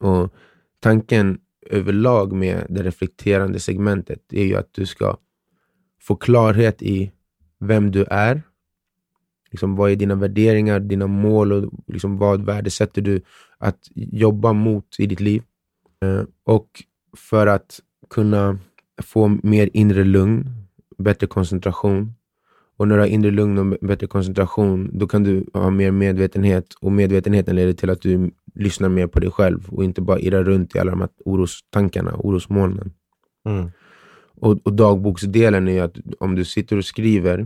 [0.00, 0.34] Och
[0.80, 1.38] tanken
[1.70, 5.16] överlag med det reflekterande segmentet är ju att du ska
[6.00, 7.12] få klarhet i
[7.58, 8.42] vem du är.
[9.50, 13.20] Liksom, vad är dina värderingar, dina mål och liksom, vad värdesätter du
[13.58, 15.42] att jobba mot i ditt liv?
[16.04, 16.82] Eh, och
[17.16, 17.80] för att
[18.10, 18.58] kunna
[19.02, 20.48] få mer inre lugn,
[20.98, 22.12] bättre koncentration.
[22.76, 26.74] Och när du har inre lugn och bättre koncentration, då kan du ha mer medvetenhet.
[26.80, 30.44] Och medvetenheten leder till att du lyssnar mer på dig själv och inte bara irrar
[30.44, 32.92] runt i alla de här orostankarna, orosmolnen.
[33.48, 33.70] Mm.
[34.40, 37.40] Och, och dagboksdelen är att om du sitter och skriver,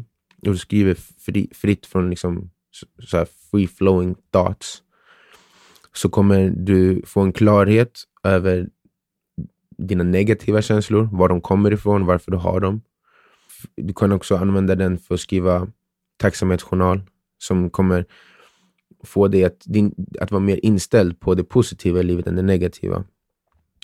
[0.47, 2.51] och du skriver fri, fritt från liksom
[2.99, 4.83] så- free flowing thoughts,
[5.95, 8.69] så kommer du få en klarhet över
[9.79, 12.81] dina negativa känslor, var de kommer ifrån, varför du har dem.
[13.77, 15.69] Du kan också använda den för att skriva
[16.17, 17.03] tacksamhetsjournal
[17.39, 18.07] som kommer
[19.05, 22.43] få dig att, din, att vara mer inställd på det positiva i livet än det
[22.43, 23.05] negativa.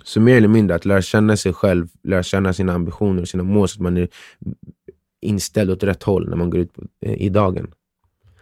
[0.04, 3.42] Så mer eller mindre att lära känna sig själv, lära känna sina ambitioner och sina
[3.42, 4.08] mål så att man är
[5.20, 7.74] inställd åt rätt håll när man går ut på, eh, i dagen.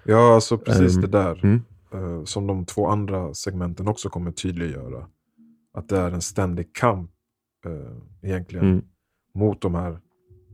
[0.04, 1.40] ja alltså precis Ehm, det där.
[1.44, 1.62] mm.
[1.94, 5.07] eh, som de två andra segmenten också kommer tydliggöra.
[5.74, 7.10] Att det är en ständig kamp
[7.66, 7.96] eh,
[8.30, 8.84] egentligen Mm.
[9.34, 9.98] mot de här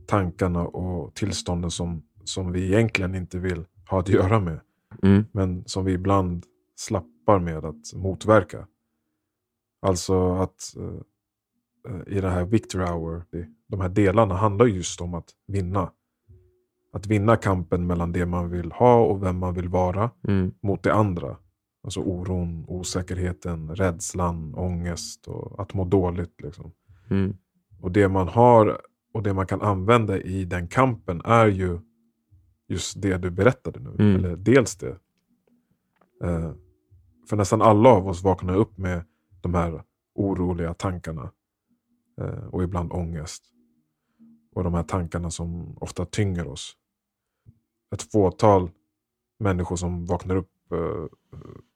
[0.07, 4.59] tankarna och tillstånden som, som vi egentligen inte vill ha att göra med.
[5.03, 5.25] Mm.
[5.31, 8.67] Men som vi ibland slappar med att motverka.
[9.81, 13.25] Alltså att eh, eh, i det här Victory Hour,
[13.67, 15.91] de här delarna handlar just om att vinna.
[16.93, 20.53] Att vinna kampen mellan det man vill ha och vem man vill vara Mm.
[20.61, 21.37] mot det andra.
[21.83, 26.41] Alltså oron, osäkerheten, rädslan, ångest och att må dåligt.
[26.41, 26.71] Liksom.
[27.09, 27.37] Mm.
[27.81, 28.81] Och det man har
[29.13, 31.79] och det man kan använda i den kampen är ju
[32.67, 33.89] just det du berättade nu.
[33.89, 34.15] Mm.
[34.15, 34.97] Eller dels det.
[36.23, 36.53] Eh,
[37.29, 39.03] för nästan alla av oss vaknar upp med
[39.41, 39.83] de här
[40.15, 41.31] oroliga tankarna.
[42.21, 43.43] Eh, och ibland ångest.
[44.53, 46.77] Och de här tankarna som ofta tynger oss.
[47.93, 48.69] Ett fåtal
[49.39, 51.05] människor som vaknar upp eh,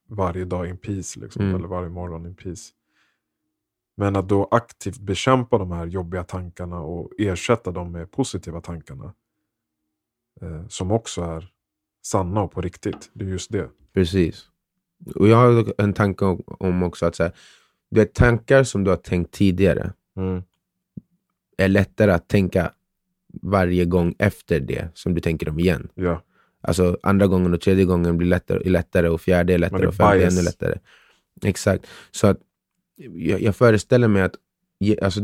[0.08, 1.20] varje dag in peace.
[1.20, 1.56] Liksom, Mm.
[1.56, 2.72] Eller varje morgon in peace.
[3.98, 9.14] Men att då aktivt bekämpa de här jobbiga tankarna och ersätta dem med positiva tankarna.
[10.42, 11.52] Eh, som också är
[12.02, 13.10] sanna och på riktigt.
[13.14, 13.70] Det är just det.
[13.94, 14.50] Precis.
[15.16, 17.32] Och jag har en tanke om, också att så här,
[17.90, 19.94] du vet, tankar som du har tänkt tidigare
[21.58, 22.72] är lättare att tänka
[23.42, 25.90] varje gång efter det som du tänker dem igen.
[25.96, 26.22] Ja.
[26.68, 30.18] Alltså andra gången och tredje gången blir lättare, lättare och fjärde är lättare och femte
[30.18, 30.78] är ännu lättare.
[31.44, 31.86] Exakt.
[32.12, 32.40] Så att
[33.16, 34.36] jag, jag föreställer mig att
[35.02, 35.20] alltså,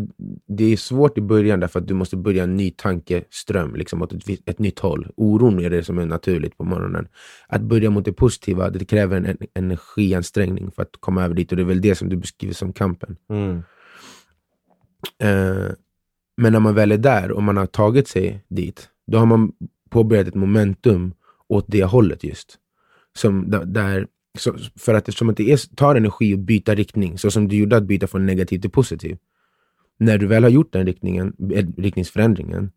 [0.48, 4.14] det är svårt i början därför att du måste börja en ny tankeström, liksom åt
[4.14, 5.08] ett, ett nytt håll.
[5.16, 7.08] Oron är det som är naturligt på morgonen.
[7.48, 11.52] Att börja mot det positiva, det kräver en, en energiansträngning för att komma över dit
[11.52, 13.18] och det är väl det som du beskriver som kampen.
[13.30, 13.64] Mm.
[15.20, 15.72] Eh,
[16.38, 19.52] men när man väl är där och man har tagit sig dit, då har man
[19.90, 21.14] påbörjat ett momentum
[21.52, 22.58] åt det hållet just.
[23.18, 24.08] Som där,
[24.40, 27.56] så, för att eftersom att det är, tar energi att byta riktning, så som du
[27.56, 29.18] gjorde att byta från negativ till positiv.
[30.00, 32.72] När du väl har gjort den riktningen, eh, riktningsförändringen,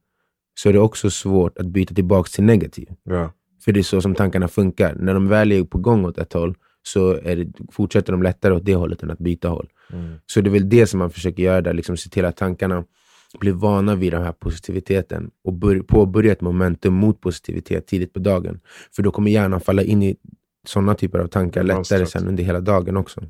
[0.54, 2.88] så är det också svårt att byta tillbaka till negativ.
[3.04, 3.32] Ja.
[3.64, 4.94] För det är så som tankarna funkar.
[4.94, 8.64] När de väl är på gång åt ett håll, så det, fortsätter de lättare åt
[8.64, 9.68] det hållet än att byta håll.
[9.92, 10.14] Mm.
[10.26, 12.84] Så det är väl det som man försöker göra där, liksom se till att tankarna
[13.38, 18.18] blir vana vid den här positiviteten och bör, påbörja ett momentum mot positivitet tidigt på
[18.18, 18.60] dagen.
[18.96, 20.16] För då kommer hjärnan falla in i
[20.66, 23.20] sådana typer av tankar lättare sen under hela dagen också.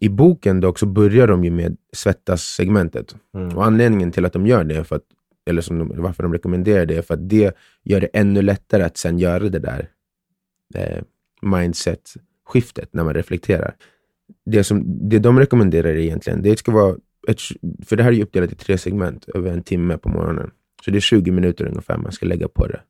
[0.00, 3.16] I boken dock så börjar de ju med svettas-segmentet.
[3.34, 3.56] Mm.
[3.56, 5.04] Och anledningen till att de gör det, är för att,
[5.46, 8.82] eller som de, varför de rekommenderar det, är för att det gör det ännu lättare
[8.82, 9.88] att sen göra det där
[10.74, 11.02] eh,
[11.42, 13.74] mindset-skiftet när man reflekterar.
[14.44, 16.96] Det, som, det de rekommenderar egentligen, det ska vara
[17.30, 17.40] ett,
[17.86, 20.50] för det här är uppdelat i tre segment över en timme på morgonen.
[20.84, 22.80] Så det är 20 minuter ungefär man ska lägga på det.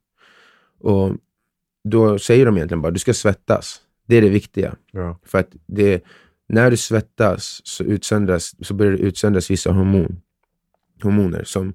[0.79, 1.15] Och
[1.83, 3.81] då säger de egentligen bara, du ska svettas.
[4.07, 4.75] Det är det viktiga.
[4.91, 5.19] Ja.
[5.23, 6.03] För att det,
[6.47, 10.21] när du svettas så, utsöndras, så börjar det utsöndras vissa hormon,
[11.03, 11.73] hormoner som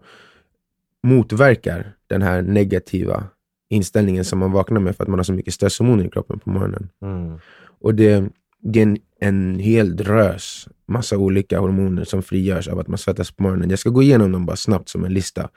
[1.02, 3.24] motverkar den här negativa
[3.68, 6.50] inställningen som man vaknar med för att man har så mycket stresshormoner i kroppen på
[6.50, 6.88] morgonen.
[7.02, 7.38] Mm.
[7.80, 8.28] Och det,
[8.64, 13.30] det är en, en hel drös, massa olika hormoner som frigörs av att man svettas
[13.30, 13.70] på morgonen.
[13.70, 15.48] Jag ska gå igenom dem bara snabbt som en lista.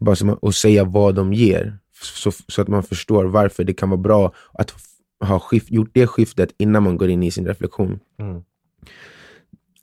[0.00, 1.78] Bara som, och säga vad de ger.
[2.02, 4.74] Så, så att man förstår varför det kan vara bra att
[5.20, 8.00] ha skift, gjort det skiftet innan man går in i sin reflektion.
[8.18, 8.42] Mm.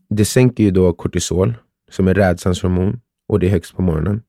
[0.09, 1.53] Det sänker ju då kortisol,
[1.91, 4.21] som är rädslans hormon, och det är högst på morgonen.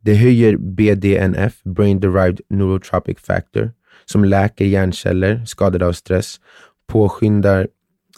[0.00, 3.72] Det höjer BDNF, Brain Derived Neurotropic Factor,
[4.04, 6.40] som läker hjärnceller skadade av stress,
[6.88, 7.68] påskyndar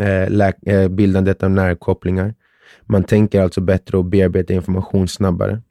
[0.00, 2.34] eh, eh, bildandet av nervkopplingar.
[2.82, 5.62] Man tänker alltså bättre och bearbetar information snabbare.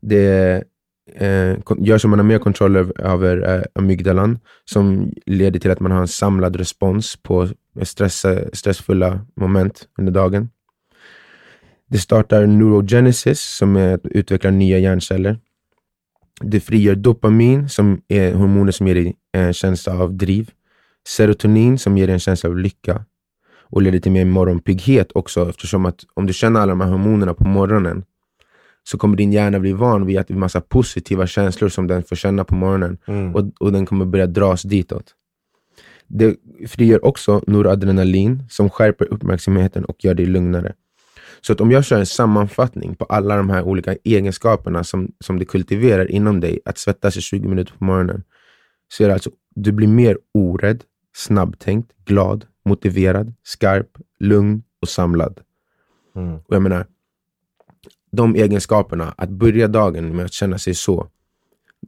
[0.00, 0.64] Det
[1.14, 5.80] eh, gör så man har mer kontroll över, över eh, amygdalan, som leder till att
[5.80, 7.48] man har en samlad respons på
[7.82, 10.48] stress, stressfulla moment under dagen.
[11.86, 15.38] Det startar neurogenesis, som är att utveckla nya hjärnceller.
[16.40, 20.50] Det frigör dopamin, som är hormoner som ger dig en känsla av driv.
[21.08, 23.04] Serotonin, som ger dig en känsla av lycka.
[23.60, 27.34] Och leder till mer morgonpigghet också, eftersom att om du känner alla de här hormonerna
[27.34, 28.04] på morgonen,
[28.82, 32.02] så kommer din hjärna bli van vid att det är massa positiva känslor som den
[32.02, 32.98] får känna på morgonen.
[33.06, 33.34] Mm.
[33.34, 35.14] Och, och den kommer börja dras ditåt.
[36.06, 36.36] Det
[36.68, 40.74] frigör också noradrenalin som skärper uppmärksamheten och gör dig lugnare.
[41.40, 45.38] Så att om jag kör en sammanfattning på alla de här olika egenskaperna som, som
[45.38, 48.22] det kultiverar inom dig, att svettas i 20 minuter på morgonen,
[48.88, 50.82] så är det alltså, du blir mer orädd,
[51.14, 55.40] snabbtänkt, glad, motiverad, skarp, lugn och samlad.
[56.16, 56.34] Mm.
[56.34, 56.86] Och jag menar,
[58.10, 61.08] de egenskaperna, att börja dagen med att känna sig så,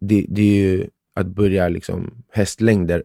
[0.00, 3.02] det, det är ju att börja liksom hästlängder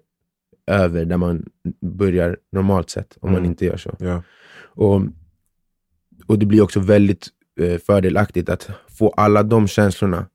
[0.68, 1.46] över där man
[1.82, 3.52] börjar normalt sett, om man Mm.
[3.52, 3.96] inte gör så.
[4.00, 4.24] Ja.
[4.62, 5.02] Och,
[6.28, 7.28] och det blir också väldigt
[7.60, 10.26] eh, fördelaktigt att få alla de känslorna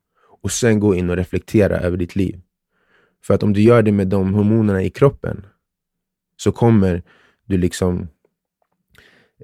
[0.43, 2.41] och sen gå in och reflektera över ditt liv.
[3.25, 5.47] För att om du gör det med de hormonerna i kroppen
[6.37, 7.03] så kommer
[7.45, 8.09] du liksom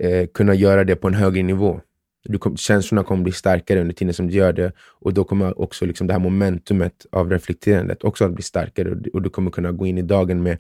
[0.01, 1.81] eh, kunna göra det på en högre nivå.
[2.25, 5.61] Du kom, känslorna kommer bli starkare under tiden som du gör det och då kommer
[5.61, 9.31] också liksom det här momentumet av reflekterandet också att bli starkare och, du- och du
[9.31, 10.59] kommer kunna gå in i dagen med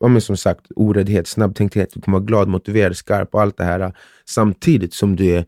[0.00, 3.64] ja, men som sagt, oräddhet, snabbtänkthet, du kommer vara glad, motiverad, skarp och allt det
[3.64, 3.92] här.
[4.24, 5.44] Samtidigt som du är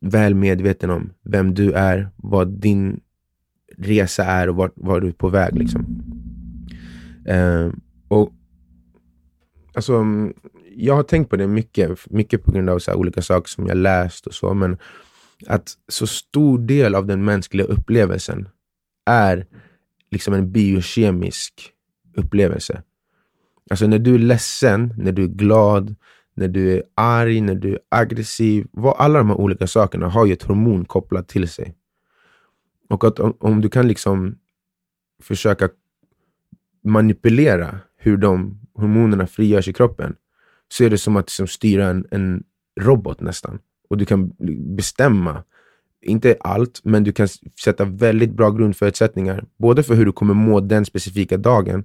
[0.00, 3.00] väl medveten om vem du är, vad din
[3.78, 5.58] resa är och vart, var du är på väg.
[5.58, 6.02] Liksom.
[7.26, 7.70] Eh,
[8.08, 8.32] och
[9.74, 10.04] alltså,
[10.76, 13.66] Jag har tänkt på det mycket, mycket på grund av så här olika saker som
[13.66, 14.78] jag läst och så, men
[15.46, 18.48] att så stor del av den mänskliga upplevelsen
[19.06, 19.46] är
[20.10, 21.70] liksom en biokemisk
[22.16, 22.82] upplevelse.
[23.70, 25.94] Alltså när du är ledsen, när du är glad,
[26.34, 28.66] när du är arg, när du är aggressiv.
[28.72, 31.74] Vad, alla de här olika sakerna har ju ett hormon kopplat till sig.
[32.88, 34.38] Och att om, om du kan liksom
[35.22, 35.68] försöka
[36.84, 40.14] manipulera hur de hormonerna frigörs i kroppen,
[40.68, 42.42] så är det som att liksom styra en, en
[42.80, 43.58] robot nästan.
[43.88, 44.32] Och du kan
[44.76, 45.42] bestämma,
[46.02, 47.28] inte allt, men du kan
[47.64, 49.44] sätta väldigt bra grundförutsättningar.
[49.56, 51.84] Både för hur du kommer må den specifika dagen,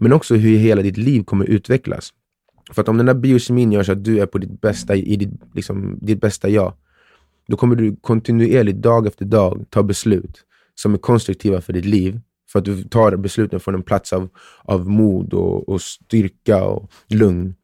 [0.00, 2.12] men också hur hela ditt liv kommer utvecklas.
[2.72, 5.16] För att om den där biokemin gör så att du är på ditt bästa, i
[5.16, 6.74] ditt, liksom, ditt bästa jag,
[7.48, 12.20] då kommer du kontinuerligt dag efter dag ta beslut som är konstruktiva för ditt liv.
[12.52, 14.28] För att du tar besluten från en plats av,
[14.64, 17.54] av mod och, och styrka och lugn.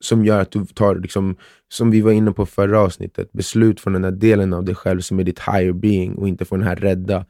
[0.00, 1.36] Som gör att du tar, liksom,
[1.68, 5.00] som vi var inne på förra avsnittet, beslut från den här delen av dig själv
[5.00, 7.26] som är ditt higher being och inte från den här rädda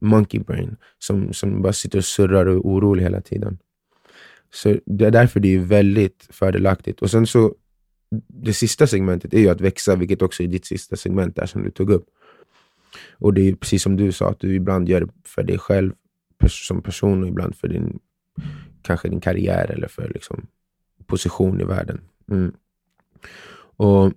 [0.00, 3.58] monkey brain som, som bara sitter och surrar och är orolig hela tiden.
[4.54, 7.02] Så det är därför det är väldigt fördelaktigt.
[7.02, 7.54] Och sen så,
[8.28, 11.62] det sista segmentet är ju att växa, vilket också är ditt sista segment där som
[11.62, 12.06] du tog upp.
[13.18, 15.92] Och det är precis som du sa, att du ibland gör det för dig själv
[16.48, 17.98] som person och ibland för din,
[18.82, 20.46] kanske din karriär eller för liksom,
[21.06, 22.00] position i världen.
[22.30, 22.52] Mm.
[23.78, 24.12] Och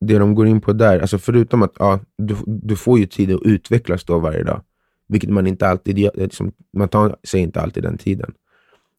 [0.00, 3.32] Det de går in på där, alltså förutom att ja, du, du får ju tid
[3.32, 4.62] att utvecklas då varje dag,
[5.08, 8.32] vilket man inte alltid gör, liksom, man tar sig inte alltid den tiden.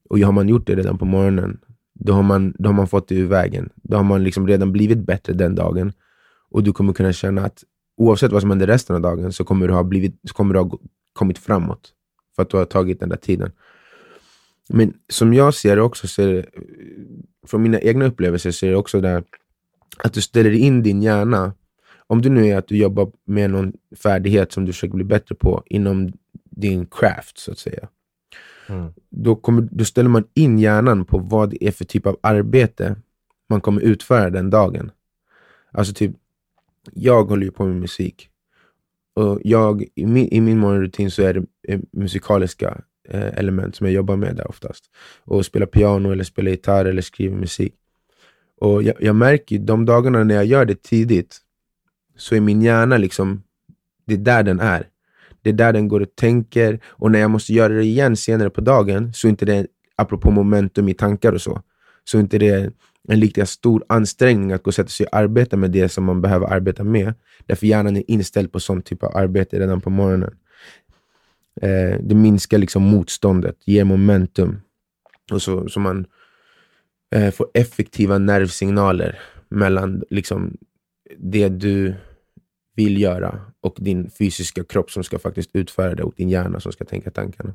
[0.10, 1.60] Och har man gjort det redan på morgonen,
[1.94, 3.70] då har man, då har man fått det ur vägen.
[3.76, 5.94] Då har man liksom redan blivit bättre den dagen.
[6.50, 7.64] Och du kommer kunna känna att
[7.98, 10.60] oavsett vad som händer resten av dagen så kommer du ha, blivit, så kommer du
[10.60, 10.80] ha
[11.14, 11.94] kommit framåt.
[12.42, 13.52] För att du har tagit den där tiden.
[14.70, 16.46] Men som jag ser det också, så det,
[17.48, 19.24] från mina egna upplevelser, så är det också där
[19.98, 21.54] att du ställer in din hjärna.
[22.08, 23.74] Om det nu är att du jobbar med någon
[24.04, 27.88] färdighet som du försöker bli bättre på inom din craft, så att säga.
[28.70, 28.94] Mm.
[29.10, 32.96] Då, kommer, då ställer man in hjärnan på vad det är för typ av arbete
[33.50, 34.92] man kommer utföra den dagen.
[35.72, 36.12] Alltså typ,
[36.94, 38.31] jag håller ju på med musik.
[39.14, 43.86] Och jag, i, min, I min morgonrutin så är det eh, musikaliska eh, element som
[43.86, 44.84] jag jobbar med där oftast.
[45.24, 47.74] Och spela piano, eller spela gitarr eller skriva musik.
[48.62, 51.38] Och jag, jag märker de dagarna när jag gör det tidigt,
[52.18, 53.44] så är min hjärna liksom,
[54.08, 54.88] det är där den är.
[55.42, 56.80] Det är där den går och tänker.
[56.86, 60.32] Och när jag måste göra det igen senare på dagen, så är inte det, apropå
[60.32, 61.62] momentum i tankar och så,
[62.04, 62.74] så är inte det
[63.08, 66.22] en lika stor ansträngning att gå och sätta sig och arbeta med det som man
[66.22, 67.14] behöver arbeta med.
[67.46, 70.36] Därför hjärnan är inställd på sån typ av arbete redan på morgonen.
[71.62, 74.62] Eh, det minskar liksom motståndet, ger momentum.
[75.32, 76.06] Och så, så man
[77.16, 80.58] eh, får effektiva nervsignaler mellan liksom,
[81.18, 81.96] det du
[82.76, 86.72] vill göra och din fysiska kropp som ska faktiskt utföra det och din hjärna som
[86.72, 87.54] ska tänka tankarna.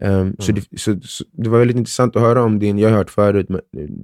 [0.00, 0.36] Um, mm.
[0.38, 3.10] så, det, så, så, det, var väldigt intressant att höra om din, jag har hört
[3.10, 3.48] förut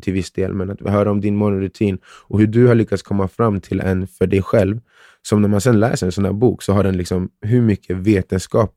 [0.01, 3.29] till viss del, men att höra om din morgonrutin och hur du har lyckats komma
[3.29, 4.81] fram till en för dig själv,
[5.23, 7.97] som när man sen läser en sån här bok så har den liksom hur mycket
[7.97, 8.75] vetenskap,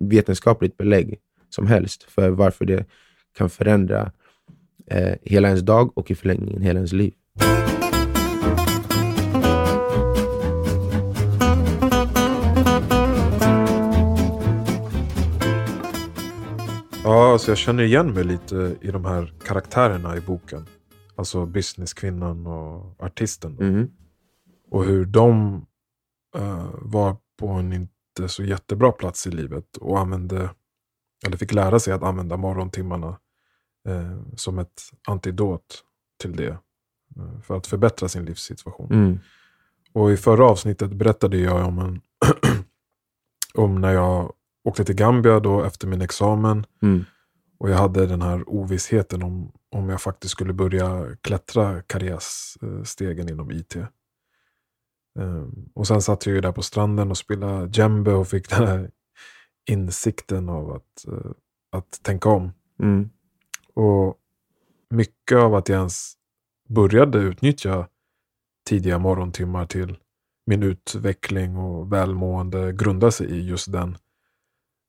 [0.00, 1.18] vetenskapligt belägg
[1.50, 2.84] som helst för varför det
[3.38, 4.12] kan förändra
[4.90, 7.12] eh, hela ens dag och i förlängningen hela ens liv.
[17.06, 20.66] Ja, alltså jag känner igen mig lite i de här karaktärerna i boken.
[21.16, 23.56] Alltså businesskvinnan och artisten.
[23.60, 23.90] Mm.
[24.70, 25.54] Och hur de
[26.36, 30.50] uh, var på en inte så jättebra plats i livet och använde,
[31.26, 33.18] eller fick lära sig att använda morgontimmarna
[33.88, 35.82] uh, som ett antidot
[36.20, 36.58] till det.
[37.16, 38.92] Uh, för att förbättra sin livssituation.
[38.92, 39.18] Mm.
[39.92, 42.00] Och i förra avsnittet berättade jag om, en
[43.54, 44.32] om när jag
[44.66, 46.66] åkte till Gambia då efter min examen.
[46.82, 47.04] Mm.
[47.58, 53.50] Och jag hade den här ovissheten om, om jag faktiskt skulle börja klättra karriärstegen inom
[53.50, 53.76] IT.
[53.76, 53.86] Um,
[55.18, 58.66] ehm, och sen satt jag ju där på stranden och spelade djembe och fick den
[58.68, 58.90] här
[59.70, 61.32] insikten av att, uh,
[61.72, 62.52] att tänka om.
[62.82, 63.10] Mm.
[63.74, 64.16] Och
[64.90, 66.14] mycket av att jag ens
[66.68, 67.88] började utnyttja
[68.68, 69.98] tidiga morgontimmar till
[70.46, 73.96] min utveckling och välmående grundar sig i just den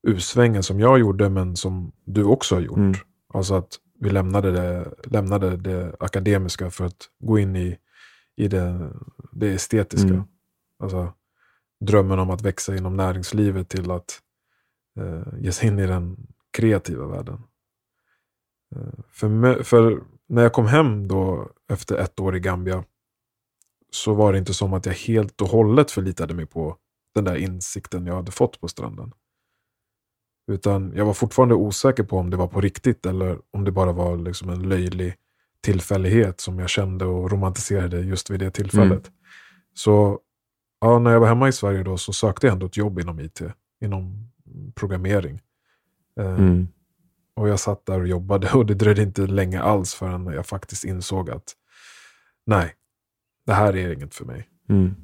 [0.07, 2.77] U-svängen som jag gjorde men som du också har gjort.
[2.77, 2.95] Mm.
[3.33, 7.77] Alltså att vi lämnade det, lämnade det akademiska för att gå in i,
[8.35, 8.89] i det,
[9.31, 10.07] det estetiska.
[10.07, 10.23] Mm.
[10.79, 11.13] Alltså
[11.79, 14.21] drömmen om att växa inom näringslivet till att
[14.99, 17.43] eh, ge sig in i den kreativa världen.
[18.75, 22.83] Eh, för, för när jag kom hem då efter ett år i Gambia
[23.91, 26.77] så var det inte som att jag helt och hållet förlitade mig på
[27.15, 29.13] den där insikten jag hade fått på stranden.
[30.51, 33.91] Utan jag var fortfarande osäker på om det var på riktigt eller om det bara
[33.91, 35.15] var liksom en löjlig
[35.61, 39.07] tillfällighet som jag kände och romantiserade just vid det tillfället.
[39.07, 39.17] Mm.
[39.73, 40.19] Så
[40.81, 43.19] ja, när jag var hemma i Sverige då så sökte jag ändå ett jobb inom
[43.19, 43.41] IT,
[43.81, 44.31] inom
[44.75, 45.41] programmering.
[46.19, 46.67] Eh, mm.
[47.35, 50.83] Och jag satt där och jobbade och det dröjde inte länge alls förrän jag faktiskt
[50.83, 51.53] insåg att
[52.45, 52.73] nej,
[53.45, 54.49] det här är inget för mig.
[54.69, 54.95] Mm.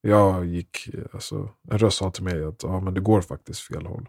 [0.00, 3.86] Jag gick, alltså, en röst sa till mig att ja, men det går faktiskt fel
[3.86, 4.08] håll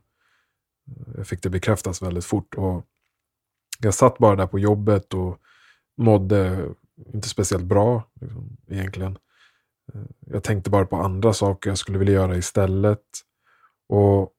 [1.18, 2.56] jag fick det bekräftas väldigt fort.
[2.56, 2.86] Och
[3.80, 5.38] jag satt bara där på jobbet och
[5.98, 6.70] mådde
[7.14, 9.18] inte speciellt bra liksom, egentligen.
[9.94, 13.04] Eh, jag tänkte bara på andra saker jag skulle vilja göra istället.
[13.90, 14.34] Och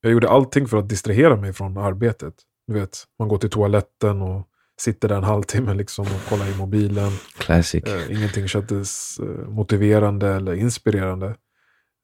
[0.00, 2.34] jag gjorde allting för att distrahera mig från arbetet.
[2.66, 4.48] Du vet, man går till toaletten och
[4.80, 7.12] sitter där en halvtimme liksom och kollar i mobilen.
[7.38, 7.84] Classic.
[7.84, 11.26] Eh, ingenting kändes eh, motiverande eller inspirerande.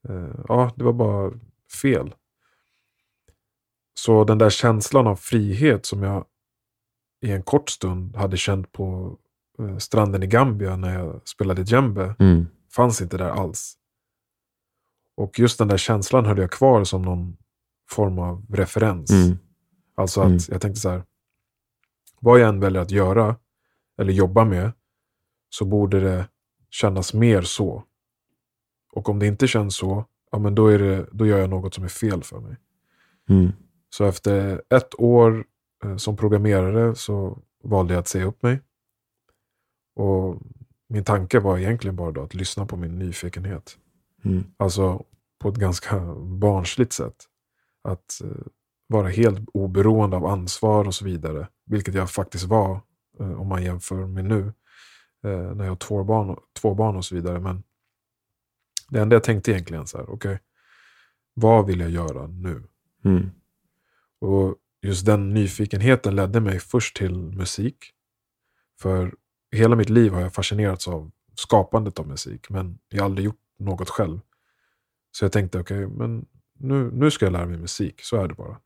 [0.09, 1.31] Eh, ja, det var bara
[1.81, 2.13] fel.
[4.05, 6.25] Så den där känslan av frihet som jag
[7.25, 9.17] i en kort stund hade känt på
[9.59, 12.45] eh, stranden i Gambia när jag spelade djembe Mm.
[12.75, 13.77] fanns inte där alls.
[15.17, 17.37] Och just den där känslan höll jag kvar som någon
[17.89, 19.11] form av referens.
[19.11, 19.37] Mm.
[19.95, 20.39] Alltså att Mm.
[20.49, 21.03] jag tänkte så här,
[22.19, 23.35] vad jag än väljer att göra
[23.97, 24.71] eller jobba med
[25.49, 26.27] så borde det
[26.69, 27.83] kännas mer så.
[28.93, 31.73] Och om det inte känns så, ja men då, är det, då gör jag något
[31.73, 32.55] som är fel för mig.
[33.29, 33.51] Mm.
[33.93, 35.45] Så efter ett år
[35.83, 38.61] eh, som programmerare så valde jag att säga upp mig.
[39.95, 40.41] Och
[40.89, 43.77] min tanke var egentligen bara att lyssna på min nyfikenhet.
[44.23, 44.43] Mm.
[44.57, 45.05] Alltså
[45.39, 47.15] på ett ganska barnsligt sätt.
[47.83, 48.45] Att eh,
[48.87, 51.47] vara helt oberoende av ansvar och så vidare.
[51.65, 52.81] Vilket jag faktiskt var
[53.19, 54.53] eh, om man jämför med nu.
[55.23, 57.39] När jag har två barn, två barn och så vidare.
[57.39, 57.63] Men
[58.89, 60.39] det enda jag tänkte egentligen så här, okej.
[61.33, 62.63] vad vill jag göra nu?
[63.05, 63.31] Mm.
[64.21, 67.77] Och just den nyfikenheten ledde mig först till musik.
[68.81, 69.13] För
[69.51, 72.49] hela mitt liv har jag fascinerats av skapandet av musik.
[72.49, 74.19] Men jag har aldrig gjort något själv.
[75.11, 76.25] Så jag tänkte, okej, men
[76.59, 78.01] nu, nu ska jag lära mig musik.
[78.01, 78.59] Så är det bara.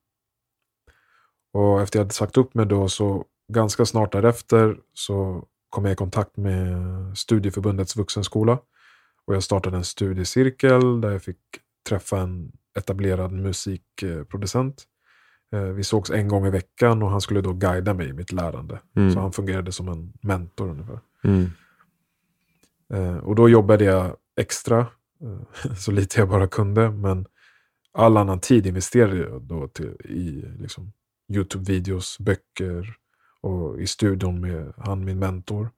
[1.54, 5.92] Och efter jag hade sagt upp mig då så ganska snart därefter så kom jag
[5.92, 6.78] i kontakt med
[7.18, 8.60] Studieförbundets vuxenskola.
[9.26, 11.40] Och jag startade en studiecirkel där jag fick
[11.90, 14.88] träffa en etablerad musikproducent.
[15.56, 18.32] Eh, Vi sågs en gång i veckan och han skulle då guida mig i mitt
[18.32, 18.80] lärande.
[18.96, 19.14] Mm.
[19.14, 21.00] Så han fungerade som en mentor ungefär.
[21.24, 21.50] Mm.
[22.94, 24.80] Eh, Och då jobbade jag extra,
[25.22, 26.92] eh, så lite jag bara kunde.
[26.92, 27.26] Men
[27.92, 30.92] all annan tid investerade jag då till, i liksom,
[31.34, 32.96] YouTube-videos, böcker
[33.42, 35.70] och i studion med han, min mentor.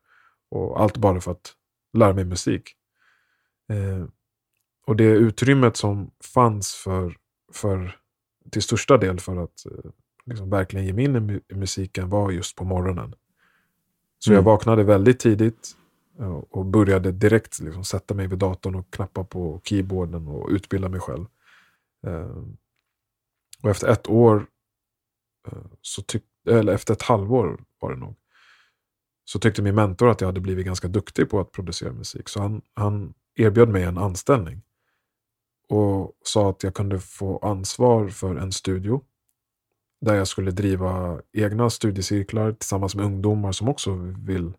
[0.49, 1.53] Och allt bara för att
[1.93, 2.73] lära mig musik.
[4.85, 7.15] Och det utrymmet som fanns för,
[7.53, 7.95] för
[8.51, 9.91] till största del för att eh,
[10.25, 13.15] liksom verkligen ge mig in i mu- i musiken var just på morgonen.
[14.19, 14.45] Så jag Mm.
[14.45, 15.77] vaknade väldigt tidigt
[16.19, 20.89] eh, och började direkt liksom sätta mig vid datorn och knappa på keyboarden och utbilda
[20.89, 21.25] mig själv.
[22.07, 22.43] Eh,
[23.63, 24.45] Och efter ett år,
[25.81, 28.15] så tyck, eller efter ett halvår var det nog,
[29.25, 32.29] så tyckte min mentor att jag hade blivit ganska duktig på att producera musik.
[32.29, 34.61] Så han, han erbjöd mig en anställning.
[35.69, 39.03] Och sa att jag kunde få ansvar för en studio.
[40.01, 44.53] Där jag skulle driva egna studiecirklar tillsammans med ungdomar som också vill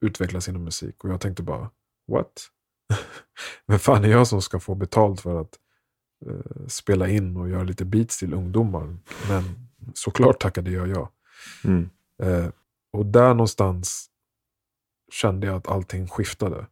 [0.00, 1.04] utvecklas inom musik.
[1.04, 1.70] Och jag tänkte bara,
[2.12, 2.50] what?
[3.66, 5.58] Men fan är jag som ska få betalt för att
[6.26, 8.96] eh, spela in och göra lite beats till ungdomar?
[9.28, 11.10] Men såklart tackade jag ja.
[11.64, 11.90] Mm.
[12.22, 12.48] Eh,
[12.92, 14.10] och där någonstans
[15.12, 16.66] kände jag att allting skiftade.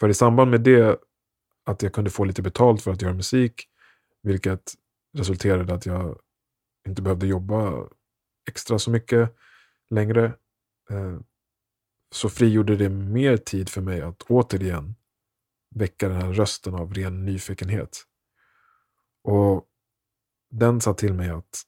[0.00, 0.98] För i samband med det,
[1.68, 3.68] att jag kunde få lite betalt för att göra musik,
[4.22, 4.74] vilket
[5.12, 6.18] resulterade i att jag
[6.88, 7.88] inte behövde jobba
[8.48, 9.36] extra så mycket
[9.90, 10.24] längre,
[10.90, 11.18] eh,
[12.10, 14.94] så frigjorde det mer tid för mig att återigen
[15.74, 18.04] väcka den här rösten av ren nyfikenhet.
[19.24, 19.66] Och
[20.50, 21.62] den sa till mig att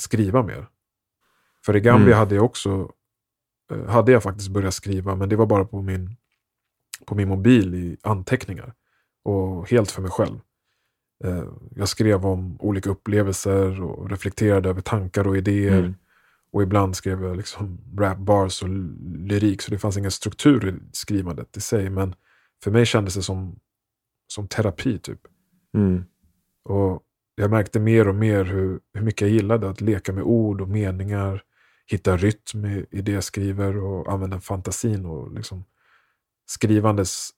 [0.00, 0.66] skriva mer.
[1.64, 2.18] För i Gambia Mm.
[2.18, 2.92] hade jag också
[3.70, 6.16] eh, hade jag faktiskt börjat skriva, men det var bara på min,
[7.06, 8.74] på min mobil i anteckningar.
[9.24, 10.40] Och helt för mig själv.
[11.24, 11.44] Eh,
[11.76, 15.78] Jag skrev om olika upplevelser och reflekterade över tankar och idéer.
[15.78, 15.94] Mm.
[16.52, 18.68] Och ibland skrev jag liksom rap bars och
[19.02, 21.90] lyrik, så det fanns ingen struktur i skrivandet i sig.
[21.90, 22.14] Men
[22.64, 23.58] för mig kändes det som,
[24.26, 25.20] som terapi typ.
[25.74, 26.04] Mm.
[26.64, 27.02] Och
[27.34, 30.68] jag märkte mer och mer hur, hur mycket jag gillade att leka med ord och
[30.68, 31.42] meningar,
[31.86, 35.64] hitta rytm i, i det jag skriver och använda fantasin och liksom
[36.46, 37.30] skrivandes,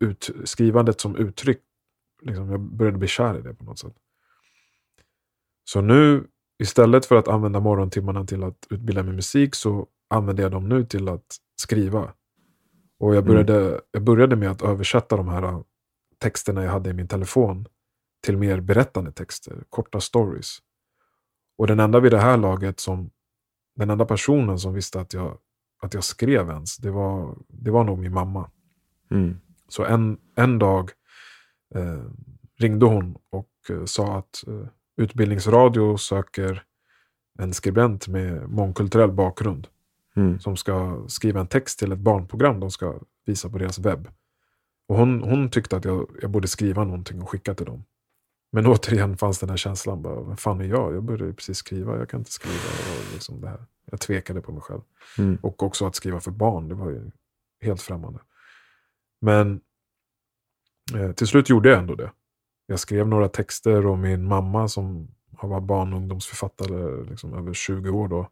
[0.00, 1.60] ut, skrivandet som uttryck.
[2.22, 3.94] Liksom, jag började bli kär i det på något sätt.
[5.64, 6.26] Så nu,
[6.62, 10.84] istället för att använda morgontimmarna till att utbilda mig musik så använder jag dem nu
[10.84, 12.14] till att skriva.
[12.98, 15.62] Och jag började, jag började med att översätta de här uh,
[16.18, 17.66] texterna jag hade i min telefon
[18.22, 20.58] till mer berättande texter, korta stories.
[21.58, 23.10] Och den enda vid det här laget som,
[23.76, 25.38] den enda personen som visste att jag,
[25.80, 28.50] att jag skrev ens, det var, det var nog min mamma.
[29.10, 29.40] Mm.
[29.68, 30.90] Så en, en dag
[31.74, 32.04] eh,
[32.58, 34.66] ringde hon och eh, sa att eh,
[34.96, 36.62] Utbildningsradio söker
[37.38, 39.66] en skribent med mångkulturell bakgrund.
[40.16, 40.40] Mm.
[40.40, 44.08] som ska skriva en text till ett barnprogram de ska visa på deras webb.
[44.88, 47.84] Och hon, hon tyckte att jag, jag borde skriva någonting och skicka till dem.
[48.52, 50.94] Men återigen fanns den här känslan, bara, vad fan är jag?
[50.94, 52.54] Jag började precis skriva, jag kan inte skriva.
[52.54, 53.64] Och liksom det här.
[53.90, 54.80] Jag tvekade på mig själv.
[55.18, 55.38] Mm.
[55.42, 57.10] Och också att skriva för barn, det var ju
[57.60, 58.18] helt främmande.
[59.20, 59.60] Men
[60.94, 62.12] eh, till slut gjorde jag ändå det.
[62.66, 67.52] Jag skrev några texter och min mamma som har varit barn och ungdomsförfattare liksom, över
[67.52, 68.28] 20 år då,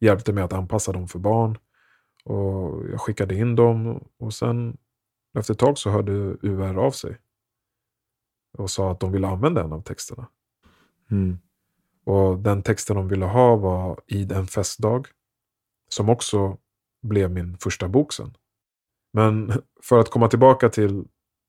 [0.00, 1.58] hjälpte mig att anpassa dem för barn.
[2.24, 4.76] Och jag skickade in dem och sen
[5.38, 6.12] efter ett tag så hörde
[6.42, 7.16] UR av sig.
[8.58, 10.28] Och sa att de ville använda en av texterna.
[11.10, 11.38] Mm.
[12.04, 15.06] Och den texten de ville ha var Id en festdag.
[15.88, 16.58] Som också
[17.02, 18.36] blev min första bok sen.
[19.12, 19.52] Men
[19.82, 21.04] för att komma tillbaka till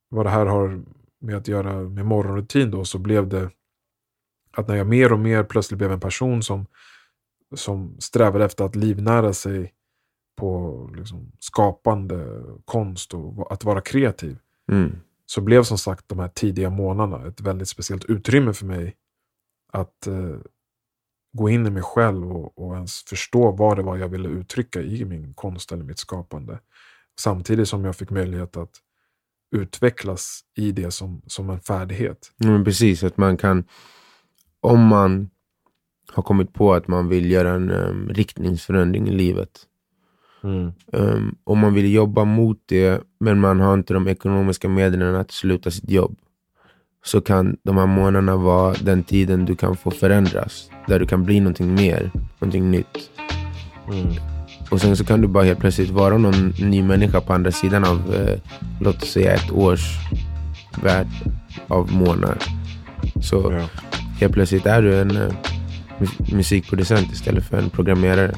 [0.09, 0.83] vad det här har
[1.19, 3.49] med att göra med morgonrutin då, så blev det
[4.51, 6.65] att när jag mer och mer plötsligt blev en person som,
[7.55, 9.73] som strävade efter att livnära sig
[10.35, 14.37] på liksom, skapande konst och att vara kreativ.
[14.71, 14.95] Mm.
[15.25, 18.95] Så blev som sagt de här tidiga månaderna ett väldigt speciellt utrymme för mig
[19.73, 20.37] att eh,
[21.33, 24.81] gå in i mig själv och, och ens förstå vad det var jag ville uttrycka
[24.81, 26.59] i min konst eller mitt skapande.
[27.19, 28.81] Samtidigt som jag fick möjlighet att
[29.55, 32.31] utvecklas i det som, som en färdighet.
[32.43, 33.63] Mm, precis, att man kan,
[34.59, 35.29] om man
[36.11, 39.49] har kommit på att man vill göra en um, riktningsförändring i livet.
[40.43, 45.31] Um, om man vill jobba mot det, men man har inte de ekonomiska medlen att
[45.31, 46.17] sluta sitt jobb.
[47.05, 50.69] Så kan de här månaderna vara den tiden du kan få förändras.
[50.87, 53.09] Där du kan bli någonting mer, någonting nytt.
[54.71, 57.83] Och sen så kan du bara helt plötsligt vara någon ny människa på andra sidan
[57.83, 58.39] av, eh,
[58.81, 59.97] låt oss säga ett års
[60.83, 61.07] värld
[61.67, 62.37] av månader.
[63.21, 63.67] Så Ja.
[64.19, 65.33] helt plötsligt är du en eh,
[65.99, 68.35] mu- musikproducent istället för en programmerare.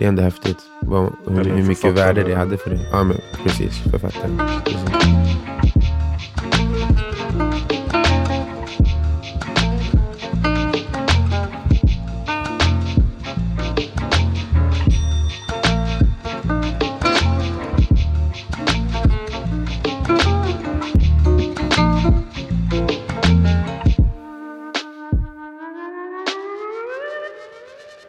[0.00, 0.58] Det är ändå häftigt.
[0.80, 2.88] Vad, hur, hur mycket värde det hade för dig.
[2.92, 3.78] Ja, men precis.
[3.90, 4.30] Författare.
[4.64, 5.10] Precis.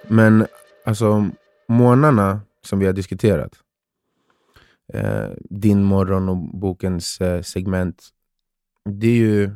[0.07, 0.47] Men
[0.85, 1.29] alltså
[1.71, 3.59] månaderna som vi har diskuterat.
[4.93, 8.09] Eh, din morgon och bokens eh, segment.
[8.89, 9.51] Det är ju...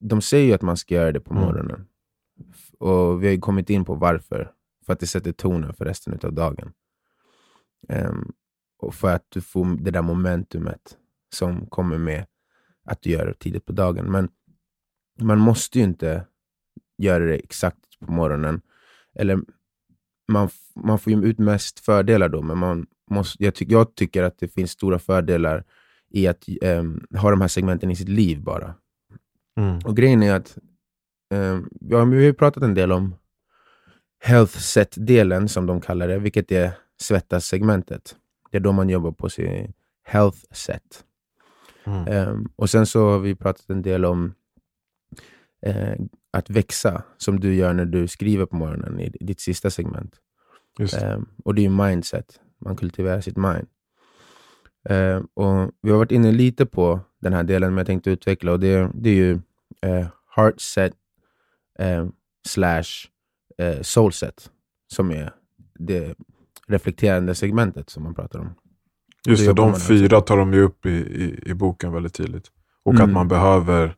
[0.00, 1.44] De säger ju att man ska göra det på Mm.
[1.44, 1.86] morgonen.
[2.78, 4.52] Och vi har ju kommit in på varför.
[4.86, 6.72] För att det sätter tonen för resten av dagen.
[7.88, 8.32] Ehm,
[8.78, 10.98] och för att du får det där momentumet
[11.34, 12.26] som kommer med
[12.84, 14.10] att du gör det tidigt på dagen.
[14.12, 14.28] Men
[15.20, 16.26] man måste ju inte
[16.98, 18.60] göra det exakt på morgonen.
[19.14, 19.40] Eller
[20.32, 24.22] man, man får ju ut mest fördelar då, men man måste, jag, ty, jag tycker
[24.22, 25.64] att det finns stora fördelar
[26.10, 28.74] i att ehm, ha de här segmenten i sitt liv bara.
[29.56, 29.78] Mm.
[29.84, 30.58] Och grejen är att
[31.34, 33.14] ehm, ja, vi har ju pratat en del om
[34.20, 38.16] health set-delen som de kallar det, vilket är svettas-segmentet.
[38.50, 39.72] Det är då man jobbar på sin
[40.04, 41.04] health set.
[41.84, 42.06] Mm.
[42.06, 44.34] Ehm, och sen så har vi pratat en del om
[45.66, 45.94] eh,
[46.32, 50.21] att växa, som du gör när du skriver på morgonen i ditt sista segment.
[51.02, 53.66] Ehm, och det är ju mindset, man kultiverar sitt mind.
[54.88, 58.52] Ehm, och vi har varit inne lite på den här delen, men jag tänkte utveckla.
[58.52, 59.40] Och det, det är ju
[59.82, 60.06] eh,
[60.36, 60.92] heart set
[61.78, 62.06] eh,
[62.48, 62.84] slash
[63.58, 64.50] eh, soul set,
[64.92, 65.32] som är
[65.78, 66.14] det
[66.68, 68.54] reflekterande segmentet som man pratar om.
[69.28, 72.50] Just det de fyra tar de ju upp i, i, i boken väldigt tydligt.
[72.82, 73.12] Och att Mm.
[73.14, 73.96] man behöver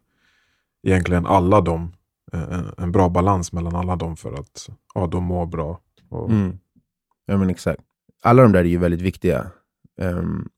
[0.83, 1.93] egentligen alla dem,
[2.33, 5.81] eh, en, en bra balans mellan alla dem för att ja, de mår bra.
[6.09, 6.59] Och, Mm.
[7.27, 7.83] Ja men exakt.
[8.23, 9.51] Alla de där är ju väldigt viktiga.
[9.99, 10.49] Ehm,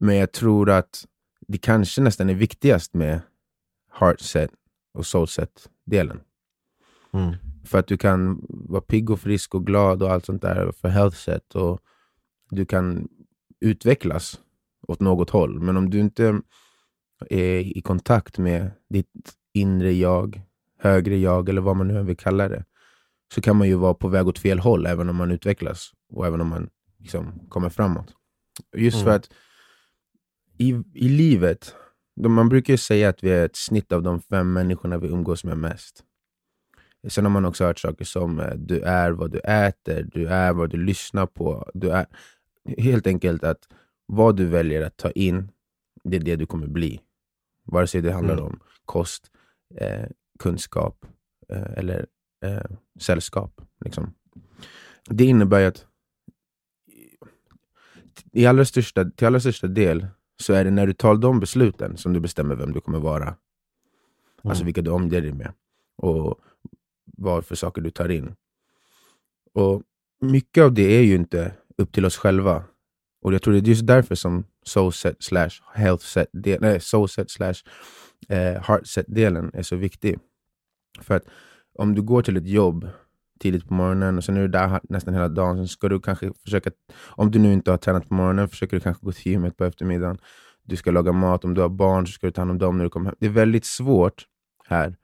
[0.00, 1.04] men jag tror att
[1.48, 3.20] det kanske nästan är viktigast med
[3.92, 4.50] heart set
[4.94, 6.20] och soul set delen.
[7.12, 7.34] Mm.
[7.64, 10.88] För att du kan vara pigg och frisk och glad och allt sånt där för
[10.88, 11.54] health set.
[11.54, 11.80] Och
[12.50, 13.08] du kan
[13.60, 14.40] utvecklas
[14.88, 15.60] åt något håll.
[15.60, 16.40] Men om du inte
[17.30, 20.42] är i kontakt med ditt inre jag,
[20.78, 22.64] högre jag eller vad man nu än vill kalla det,
[23.34, 26.26] så kan man ju vara på väg åt fel håll även om man utvecklas och
[26.26, 26.68] även om man
[26.98, 28.14] liksom kommer framåt.
[28.76, 29.16] Just för Mm.
[29.16, 29.30] att
[30.58, 31.74] i, i livet,
[32.28, 35.44] man brukar ju säga att vi är ett snitt av de fem människorna vi umgås
[35.44, 36.04] med mest.
[37.08, 40.52] Sen har man också hört saker som eh, du är vad du äter, du är
[40.52, 41.70] vad du lyssnar på.
[41.74, 42.06] Du är,
[42.78, 43.68] helt enkelt att
[44.06, 45.50] vad du väljer att ta in,
[46.04, 47.00] det är det du kommer bli.
[47.64, 48.44] Vare sig det handlar Mm.
[48.46, 49.30] om kost,
[49.74, 50.06] eh,
[50.38, 51.06] kunskap
[51.48, 52.06] eh, eller
[52.42, 53.60] eh, sällskap.
[53.84, 54.14] Liksom.
[55.08, 55.86] det innebär ju att
[58.32, 60.06] i allra största, till allra största del
[60.40, 63.36] så är det när du tar de besluten som du bestämmer vem du kommer vara.
[64.42, 65.52] Alltså vilka du omger dig med.
[65.96, 66.40] Och
[67.04, 68.34] vad för saker du tar in.
[69.54, 69.82] Och
[70.20, 72.64] Mycket av det är ju inte upp till oss själva.
[73.22, 77.54] Och jag tror det är just därför som soulset slash healthset, nej, soulset slash
[78.28, 80.18] eh, heartset-delen är så viktig.
[81.00, 81.24] För att
[81.78, 82.88] om du går till ett jobb
[83.38, 86.32] tidigt på morgonen och sen är du där nästan hela dagen, så ska du kanske
[86.44, 86.70] försöka,
[87.08, 89.64] om du nu inte har tränat på morgonen, försöker du kanske gå till gymmet på
[89.64, 90.18] eftermiddagen.
[90.62, 92.78] Du ska laga mat, om du har barn så ska du ta hand om dem
[92.78, 93.14] när du kommer hem.
[93.20, 94.26] Det är väldigt svårt
[94.64, 94.96] här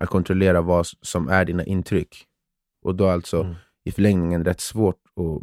[0.00, 2.24] att kontrollera vad som är dina intryck.
[2.82, 3.54] Och då alltså mm.
[3.84, 5.42] i förlängningen rätt svårt att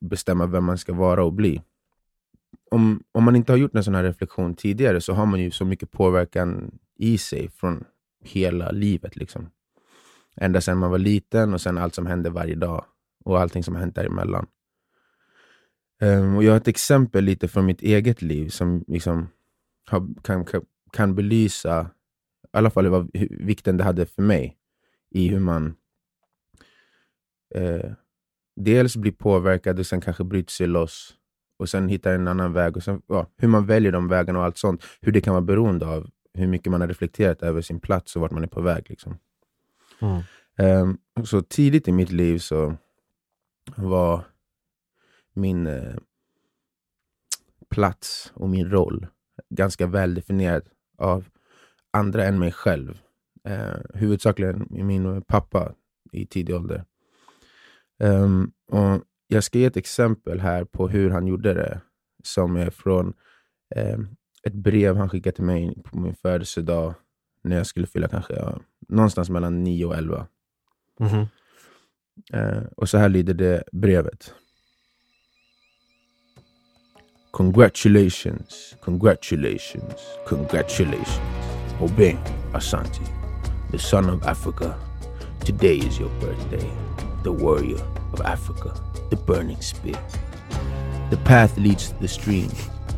[0.00, 1.62] bestämma vem man ska vara och bli.
[2.70, 5.50] Om, om man inte har gjort en sån här reflektion tidigare så har man ju
[5.50, 7.84] så mycket påverkan i sig från
[8.24, 9.16] hela livet.
[9.16, 9.48] Liksom.
[10.36, 12.84] Ända sedan man var liten och sen allt som hände varje dag
[13.24, 14.46] och allting som har hänt däremellan.
[16.00, 19.28] Um, och jag har ett exempel lite från mitt eget liv som liksom
[19.90, 20.62] har, kan, kan,
[20.92, 21.90] kan belysa
[22.44, 24.56] i alla fall vad vikten det hade för mig
[25.10, 25.74] i hur man
[27.54, 27.90] eh,
[28.56, 31.14] dels blir påverkad och sen kanske bryter sig loss
[31.58, 32.76] och sen hittar en annan väg.
[32.76, 34.84] Och sen, ja, hur man väljer de vägarna och allt sånt.
[35.00, 38.22] Hur det kan vara beroende av hur mycket man har reflekterat över sin plats och
[38.22, 38.90] vart man är på väg.
[38.90, 39.18] Liksom.
[40.02, 40.22] Mm.
[40.58, 42.76] Um, så tidigt i mitt liv så
[43.76, 44.24] var
[45.34, 45.96] min uh,
[47.70, 49.06] plats och min roll
[49.50, 51.28] ganska väldefinierad av
[51.90, 53.00] andra än mig själv.
[53.48, 55.74] Uh, huvudsakligen min pappa
[56.12, 56.84] i tidig ålder.
[57.98, 61.80] Um, och jag ska ge ett exempel här på hur han gjorde det,
[62.24, 63.14] som är från
[63.76, 66.94] um, ett brev han skickade till mig på min födelsedag
[67.42, 70.26] när jag skulle fylla kanske ja, någonstans mellan 9 och 11.
[71.00, 71.26] Mm -hmm.
[72.58, 74.34] uh, och så här lyder det brevet.
[77.30, 81.20] Congratulations, congratulations, congratulations.
[81.80, 82.16] Obey
[82.54, 83.00] Asante,
[83.70, 84.74] the son of Africa.
[85.46, 86.70] Today is your birthday.
[87.22, 87.80] the warrior
[88.12, 88.74] of Africa,
[89.10, 89.98] the burning spear.
[91.10, 92.48] The path leads to the stream,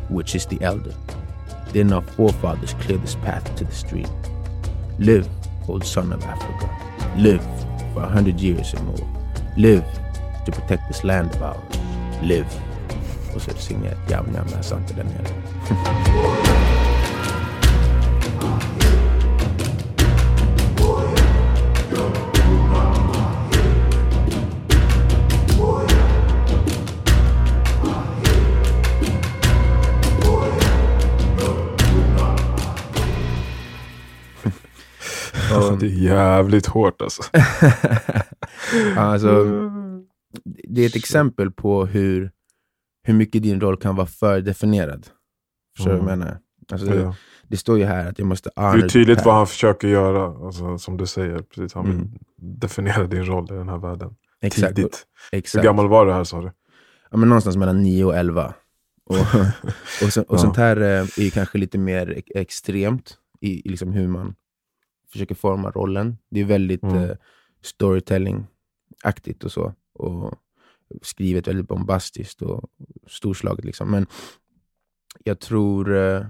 [0.09, 0.95] which is the elder.
[1.69, 4.07] Then our forefathers cleared this path to the stream.
[4.99, 5.27] Live,
[5.67, 6.69] old son of Africa.
[7.17, 7.43] Live
[7.93, 9.07] for a hundred years or more.
[9.57, 9.83] Live
[10.45, 11.79] to protect this land of ours.
[12.21, 12.47] Live.
[13.35, 15.03] Och så sjunger jag Jam Jam Asante där
[35.75, 35.89] nere.
[35.89, 37.23] det är jävligt hårt alltså.
[38.97, 39.45] alltså.
[40.43, 42.31] Det är ett exempel på hur,
[43.03, 45.07] hur mycket din roll kan vara fördefinierad.
[45.75, 46.05] Förstår du mm.
[46.05, 46.37] vad jag menar?
[46.71, 47.15] Alltså, det, ja.
[47.47, 50.77] det, står ju här att jag måste Det är tydligt vad han försöker göra, alltså,
[50.77, 51.39] som du säger.
[51.39, 52.11] Precis, han mm.
[52.37, 54.15] definierar din roll i den här världen.
[54.41, 54.75] Exakt.
[54.75, 55.05] Tidigt.
[55.31, 55.63] Exakt.
[55.63, 56.51] Hur gammal var du här sa du?
[57.11, 58.53] Ja, men någonstans mellan 9 och 11.
[59.05, 59.15] Och,
[60.03, 60.37] och, så, och ja.
[60.37, 64.35] sånt här eh, är kanske lite mer extremt i, i liksom hur man
[65.15, 66.17] försöker forma rollen.
[66.29, 67.03] Det är väldigt mm.
[67.03, 67.17] eh,
[67.61, 69.73] storytelling-aktigt och så.
[69.93, 70.33] Och
[71.01, 72.69] skrivet väldigt bombastiskt och
[73.07, 73.65] storslaget.
[73.65, 73.91] Liksom.
[73.91, 74.07] Men
[75.23, 76.25] jag tror, eh,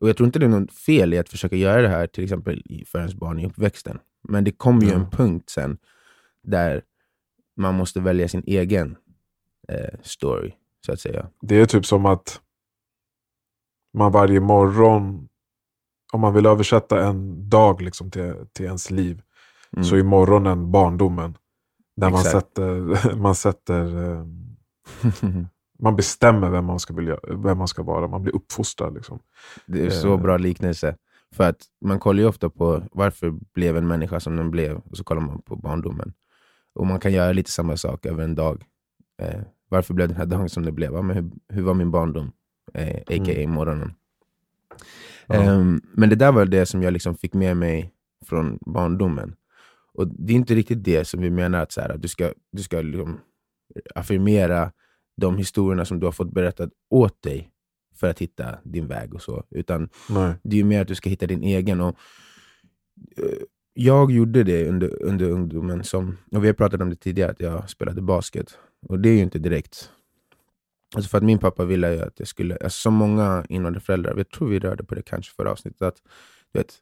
[0.00, 2.24] och jag tror inte det är något fel i att försöka göra det här till
[2.24, 3.98] exempel för ens barn i uppväxten.
[4.28, 5.00] Men det kommer ju mm.
[5.00, 5.78] en punkt sen
[6.42, 6.82] där
[7.56, 8.96] man måste välja sin egen
[9.68, 10.54] eh, story,
[10.86, 11.30] så att säga.
[11.40, 12.40] Det är typ som att
[13.92, 15.28] man varje morgon
[16.14, 19.22] om man vill översätta en dag liksom till, till ens liv,
[19.76, 19.84] mm.
[19.84, 21.36] så är morgonen barndomen.
[21.96, 24.26] Där man sätter, man sätter eh,
[25.78, 28.08] man bestämmer vem man, ska vilja, vem man ska vara.
[28.08, 28.94] Man blir uppfostrad.
[28.94, 29.18] Liksom.
[29.66, 30.20] Det är så eh.
[30.20, 30.96] bra liknelse.
[31.34, 34.96] För att man kollar ju ofta på varför blev en människa som den blev, och
[34.96, 36.12] så kollar man på barndomen.
[36.74, 38.64] Och man kan göra lite samma sak över en dag.
[39.22, 40.92] Eh, varför blev den här dagen som det blev?
[40.92, 42.32] Ja, men hur, hur var min barndom?
[42.74, 43.34] Eh, a.k.a.
[43.34, 43.50] Mm.
[43.50, 43.94] morgonen.
[45.28, 47.92] Um, men det där var det som jag liksom fick med mig
[48.26, 49.34] från barndomen.
[49.94, 52.32] Och Det är inte riktigt det som vi menar, att, så här, att du ska,
[52.52, 53.20] du ska liksom
[53.94, 54.72] affirmera
[55.16, 57.50] de historierna som du har fått berättat åt dig
[57.94, 59.14] för att hitta din väg.
[59.14, 59.44] och så.
[59.50, 60.34] Utan Nej.
[60.42, 61.80] det är mer att du ska hitta din egen.
[61.80, 61.96] Och,
[63.18, 63.42] uh,
[63.74, 67.40] jag gjorde det under, under ungdomen, som, och vi har pratat om det tidigare, att
[67.40, 68.58] jag spelade basket.
[68.88, 69.90] Och det är ju inte direkt
[70.94, 74.30] Alltså för att min pappa ville ju att jag skulle, alltså som många invandrarföräldrar, jag
[74.30, 76.02] tror vi rörde på det kanske förra avsnittet, att
[76.52, 76.74] du, vet,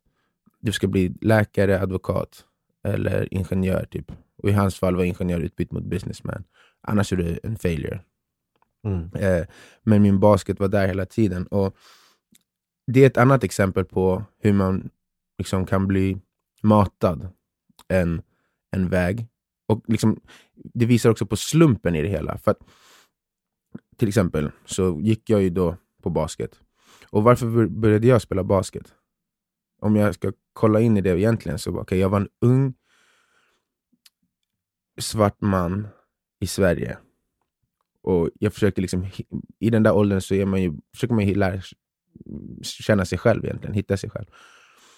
[0.60, 2.44] du ska bli läkare, advokat.
[2.84, 3.84] eller ingenjör.
[3.84, 4.12] typ.
[4.42, 6.44] Och I hans fall var ingenjör utbytt mot businessman.
[6.80, 8.00] Annars är du en failure.
[8.84, 9.10] Mm.
[9.14, 9.46] Eh,
[9.82, 11.46] men min basket var där hela tiden.
[11.46, 11.76] Och
[12.86, 14.90] Det är ett annat exempel på hur man
[15.38, 16.18] liksom kan bli
[16.62, 17.28] matad
[17.88, 18.22] en,
[18.70, 19.26] en väg.
[19.68, 20.20] Och liksom,
[20.54, 22.38] Det visar också på slumpen i det hela.
[22.38, 22.58] För att,
[24.02, 26.60] till exempel så gick jag ju då på basket.
[27.10, 28.94] Och varför började jag spela basket?
[29.80, 32.74] Om jag ska kolla in i det egentligen så okay, jag var en ung
[35.00, 35.88] svart man
[36.40, 36.98] i Sverige.
[38.02, 39.06] Och jag försökte liksom,
[39.58, 41.60] I den där åldern så är man ju, försöker man ju lära
[42.62, 44.26] känna sig själv egentligen, hitta sig själv.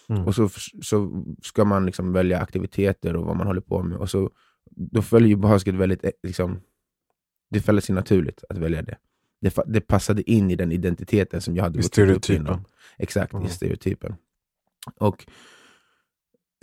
[0.08, 0.26] Mm.
[0.26, 0.48] Och så,
[0.82, 3.98] så ska man liksom välja aktiviteter och vad man håller på med.
[3.98, 4.30] Och så,
[4.70, 6.60] då följer ju basket väldigt, eh, liksom,
[7.50, 8.98] det faller sig naturligt att välja det.
[9.40, 9.62] det.
[9.66, 12.64] Det passade in i den identiteten som jag hade I stereotypen.
[12.98, 13.46] Exakt, mm.
[13.46, 14.14] i stereotypen.
[14.98, 15.26] Och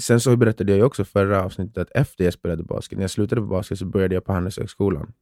[0.01, 3.41] Sen så berättade jag också förra avsnittet att efter jag spelade basket, när jag slutade
[3.41, 5.13] på basket så började jag på Handelshögskolan.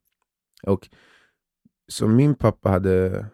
[0.64, 0.90] Och
[1.88, 3.26] så min pappa hade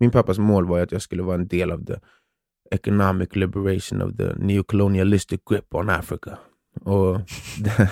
[0.00, 1.94] min pappas mål var att jag skulle vara en del av the
[2.70, 6.38] economic liberation of the neocolonialistic grip on Africa.
[6.80, 7.20] Och
[7.58, 7.90] det,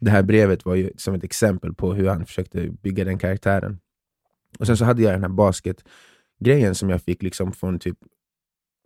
[0.00, 3.80] det här brevet var ju som ett exempel på hur han försökte bygga den karaktären.
[4.58, 7.98] Och Sen så hade jag den här basketgrejen som jag fick liksom från typ...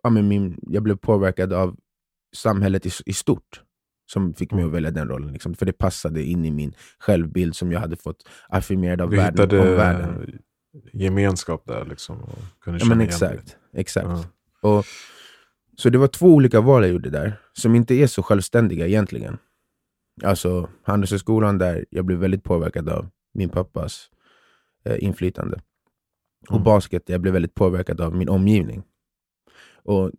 [0.03, 1.77] Ja, men min, jag blev påverkad av
[2.35, 3.63] samhället i, i stort
[4.07, 5.33] som fick mig att välja den rollen.
[5.33, 5.55] Liksom.
[5.55, 9.61] För det passade in i min självbild som jag hade fått affirmerad av du världen.
[9.61, 10.39] Om världen.
[10.93, 12.23] gemenskap där liksom?
[12.23, 13.57] Och kunde ja, men exakt.
[13.73, 14.07] exakt.
[14.63, 14.69] Ja.
[14.71, 14.85] Och,
[15.77, 19.39] så det var två olika val jag gjorde där, som inte är så självständiga egentligen.
[20.23, 24.11] Alltså Handelshögskolan där jag blev väldigt påverkad av min pappas
[24.85, 25.61] eh, inflytande.
[26.49, 26.65] Och mm.
[26.65, 28.83] basket, jag blev väldigt påverkad av min omgivning.
[29.83, 30.11] Och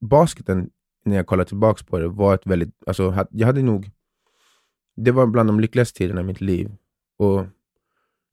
[0.00, 0.70] basketen
[1.04, 2.74] när jag kollar tillbaka på det, var ett väldigt...
[2.86, 3.90] Alltså, jag hade nog...
[4.96, 6.76] Det var bland de lyckligaste tiderna i mitt liv.
[7.18, 7.46] Och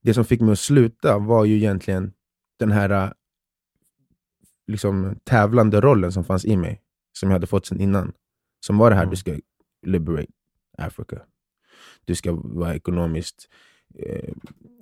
[0.04, 2.14] Det som fick mig att sluta var ju egentligen
[2.60, 3.14] den här
[4.68, 6.82] liksom, tävlande rollen som fanns i mig,
[7.14, 8.14] som jag hade fått sedan innan.
[8.66, 9.12] Som var det här, mm.
[9.12, 9.36] du ska
[9.86, 10.32] liberate
[10.80, 11.22] Africa.
[12.06, 13.50] Du ska vara ekonomiskt
[13.96, 14.34] eh,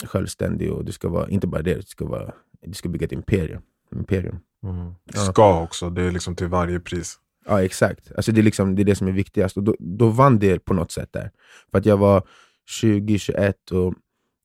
[0.04, 3.12] självständig och du ska vara, inte bara det, du ska, vara, du ska bygga ett
[3.12, 3.62] imperium.
[3.96, 4.40] imperium.
[4.64, 4.94] Mm.
[5.32, 7.20] Ska också, det är liksom till varje pris.
[7.46, 8.12] Ja, exakt.
[8.16, 9.58] Alltså det, är liksom, det är det som är viktigast.
[9.58, 11.32] Och då, då vann det på något sätt där.
[11.72, 12.28] För att jag var
[12.66, 13.94] 20, 21 och...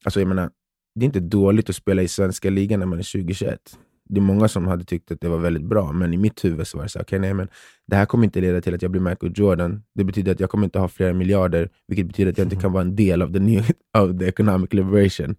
[0.05, 0.51] Alltså jag menar,
[0.95, 3.79] det är inte dåligt att spela i svenska ligan när man är 20, 21.
[4.09, 6.67] Det är många som hade tyckt att det var väldigt bra, men i mitt huvud
[6.67, 7.49] så var det så okay, nej, men
[7.87, 9.83] det här kommer inte leda till att jag blir Michael Jordan.
[9.95, 12.73] Det betyder att jag kommer inte ha flera miljarder, vilket betyder att jag inte kan
[12.73, 13.65] vara en del av the, new,
[13.99, 15.37] of the economic liberation.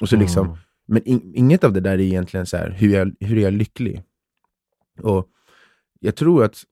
[0.00, 0.58] Och så liksom, mm.
[0.88, 3.52] Men in, inget av det där är egentligen så här, hur, jag, hur är jag
[3.52, 4.02] lycklig?
[5.02, 5.28] Och
[6.00, 6.62] Jag tror att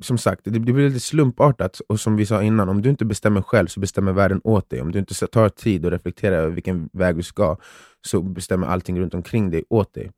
[0.00, 1.80] som sagt, det blir lite slumpartat.
[1.88, 4.80] Och som vi sa innan, om du inte bestämmer själv så bestämmer världen åt dig.
[4.80, 7.56] Om du inte tar tid och reflekterar över vilken väg du ska,
[8.06, 10.12] så bestämmer allting runt omkring dig åt dig.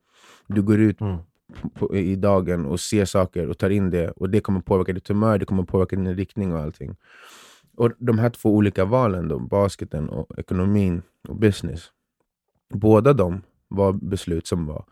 [0.47, 1.19] Du går ut mm.
[1.75, 4.11] på, i dagen och ser saker och tar in det.
[4.11, 6.97] Och Det kommer påverka ditt humör, det kommer påverka din riktning och allting.
[7.77, 11.91] Och De här två olika valen, då, basketen och ekonomin och business.
[12.75, 14.85] Båda de var beslut som var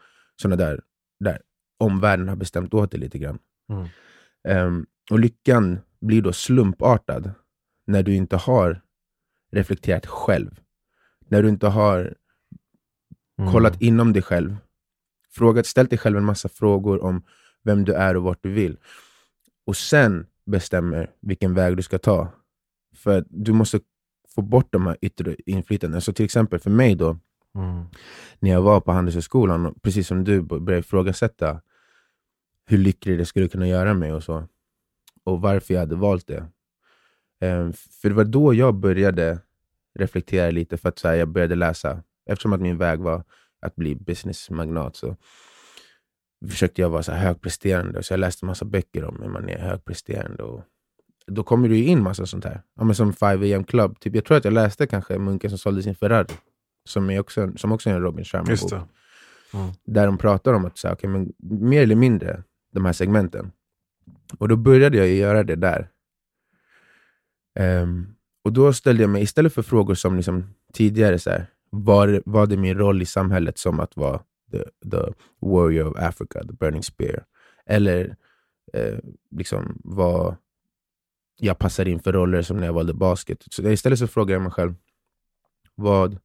[0.42, 0.80] sådana där,
[1.20, 1.38] där
[1.78, 3.38] omvärlden har bestämt åt dig lite grann.
[3.72, 3.86] Mm.
[4.48, 7.30] Um, och lyckan blir då slumpartad
[7.86, 8.80] när du inte har
[9.52, 10.60] reflekterat själv.
[11.28, 12.14] När du inte har
[13.38, 13.52] mm.
[13.52, 14.56] kollat inom dig själv.
[15.30, 17.22] Frågat, ställt dig själv en massa frågor om
[17.62, 18.78] vem du är och vart du vill.
[19.66, 22.28] Och sen bestämmer vilken väg du ska ta.
[22.94, 23.80] För du måste
[24.34, 26.00] få bort de här yttre inflytandena.
[26.00, 27.18] Så till exempel för mig då,
[27.54, 27.84] mm.
[28.38, 31.60] när jag var på Handelshögskolan, precis som du började ifrågasätta
[32.70, 34.48] hur lycklig det skulle kunna göra mig och så.
[35.24, 36.46] Och varför jag hade valt det.
[37.44, 39.38] Um, för det var då jag började
[39.98, 42.02] reflektera lite, för att så här, jag började läsa.
[42.26, 43.24] Eftersom att min väg var
[43.60, 45.16] att bli businessmagnat så
[46.50, 48.02] försökte jag vara så högpresterande.
[48.02, 50.42] Så jag läste massa böcker om hur man är högpresterande.
[50.42, 50.64] Och
[51.26, 52.62] då kommer det ju in massa sånt här.
[52.76, 54.00] Ja, men som 5am Club.
[54.00, 56.34] Typ, jag tror att jag läste kanske Munken som sålde sin Ferrari.
[56.84, 58.72] Som, är också, som också är en Robin Sharma-bok.
[59.54, 59.70] Mm.
[59.84, 63.52] Där de pratar om att så här, okay, men mer eller mindre de här segmenten.
[64.38, 65.88] Och då började jag göra det där.
[67.58, 68.14] Um,
[68.44, 72.46] och då ställde jag mig, istället för frågor som liksom tidigare, så här, var, var
[72.46, 74.20] det min roll i samhället som att vara
[74.52, 77.24] the, the warrior of Africa, the burning spear?
[77.66, 78.16] Eller
[78.72, 78.98] eh,
[79.30, 80.36] liksom vad
[81.40, 83.44] jag passar in för roller som när jag valde basket.
[83.50, 84.74] Så istället så frågar jag mig själv,
[85.74, 86.18] vad,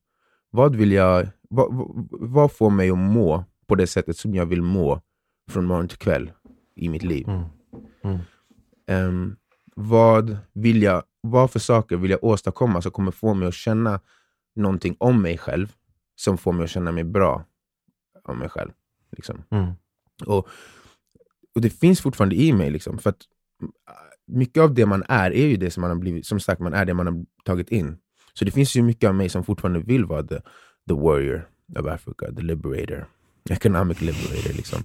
[0.50, 1.68] vad vill jag, vad,
[2.12, 5.02] vad får mig att må på det sättet som jag vill må
[5.52, 6.32] från morgon till kväll
[6.76, 7.30] i mitt liv.
[7.30, 7.46] Mm.
[8.04, 8.20] Mm.
[8.88, 9.36] Um,
[9.76, 14.00] vad, vill jag, vad för saker vill jag åstadkomma som kommer få mig att känna
[14.56, 15.74] någonting om mig själv
[16.16, 17.46] som får mig att känna mig bra
[18.24, 18.72] om mig själv.
[19.12, 19.44] Liksom.
[19.50, 19.72] Mm.
[20.26, 20.48] Och,
[21.56, 22.70] och det finns fortfarande i mig.
[22.70, 23.22] Liksom, för att
[24.28, 26.74] mycket av det man är, är ju det som man har blivit, som sagt, man
[26.74, 27.98] är det man har tagit in.
[28.34, 30.40] Så det finns ju mycket av mig som fortfarande vill vara the,
[30.88, 33.08] the warrior of Africa, the liberator,
[33.50, 34.54] economic liberator.
[34.54, 34.84] Liksom.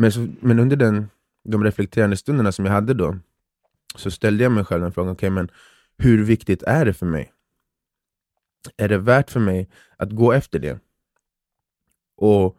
[0.00, 1.10] Men, så, men under den,
[1.44, 3.18] de reflekterande stunderna som jag hade då,
[3.96, 5.48] så ställde jag mig själv den frågan, okay, men
[5.98, 7.32] hur viktigt är det för mig?
[8.76, 10.78] Är det värt för mig att gå efter det?
[12.16, 12.58] Och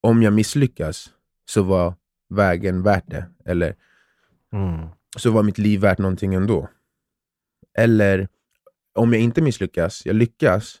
[0.00, 1.10] om jag misslyckas,
[1.44, 1.94] så var
[2.28, 3.26] vägen värt det.
[3.44, 3.76] Eller
[4.52, 4.88] Mm.
[5.16, 6.68] så var mitt liv värt någonting ändå.
[7.78, 8.28] Eller
[8.94, 10.78] om jag inte misslyckas, jag lyckas,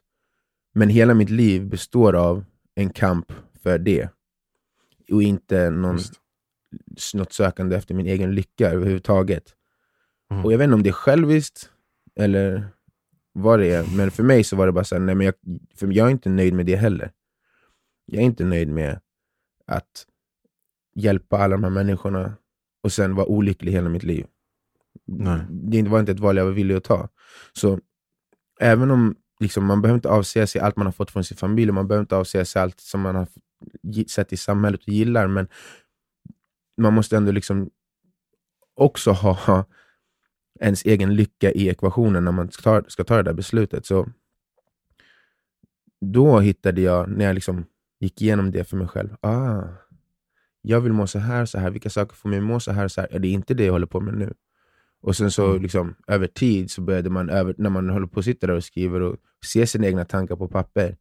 [0.74, 4.08] men hela mitt liv består av en kamp för det.
[5.12, 6.20] Och inte någon, Just.
[7.14, 9.54] något sökande efter min egen lycka överhuvudtaget.
[10.30, 10.44] Mm.
[10.44, 11.70] Och jag vet inte om det är själviskt
[12.16, 12.68] eller
[13.32, 15.34] vad det är, men för mig så var det bara så här, nej men jag,
[15.74, 17.12] för jag är inte nöjd med det heller.
[18.06, 19.00] Jag är inte nöjd med
[19.66, 20.06] att
[20.94, 22.36] hjälpa alla de här människorna
[22.82, 24.26] och sen vara olycklig hela mitt liv.
[25.06, 25.40] Nej.
[25.50, 27.08] Det var inte ett val jag var villig att ta.
[27.52, 27.80] Så
[28.60, 31.70] även om liksom, man behöver inte avsäga sig allt man har fått från sin familj,
[31.70, 33.26] och man behöver inte avsäga sig allt som man har
[34.08, 35.48] sett i samhället och gillar, men
[36.76, 37.70] man måste ändå liksom
[38.74, 39.64] också ha
[40.60, 43.86] ens egen lycka i ekvationen när man ska ta, ska ta det där beslutet.
[43.86, 44.08] Så
[46.00, 47.64] då hittade jag, när jag liksom
[48.00, 49.62] gick igenom det för mig själv, ah,
[50.62, 52.88] jag vill må så här så här, vilka saker får mig att må så här
[52.88, 53.08] så här?
[53.12, 54.34] Ja, det är inte det jag håller på med nu.
[55.02, 55.62] Och sen så Mm.
[55.62, 58.64] liksom, över tid, så började man, över, när man håller på att sitta där och
[58.64, 60.96] skriver och ser sina egna tankar på papper,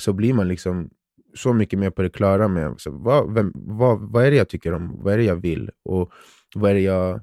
[0.00, 0.90] så blir man liksom
[1.38, 4.48] så mycket mer på det klara med så vad, vem, vad, vad är det jag
[4.48, 6.12] tycker om, vad är det jag vill och
[6.54, 7.20] vad är jag,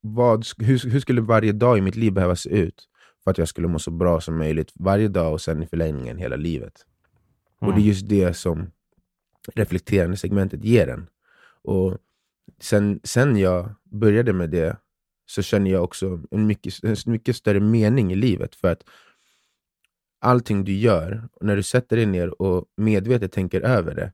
[0.00, 2.88] vad, hur, hur skulle varje dag i mitt liv behöva se ut
[3.24, 6.18] för att jag skulle må så bra som möjligt varje dag och sen i förlängningen
[6.18, 6.86] hela livet.
[7.60, 8.70] Och det är just det som
[9.54, 11.06] reflekterande segmentet ger en.
[11.62, 11.98] Och
[12.60, 14.76] sen, sen jag började med det
[15.26, 18.54] så känner jag också en mycket, en mycket större mening i livet.
[18.54, 18.82] För att
[20.20, 24.12] allting du gör, och när du sätter dig ner och medvetet tänker över det,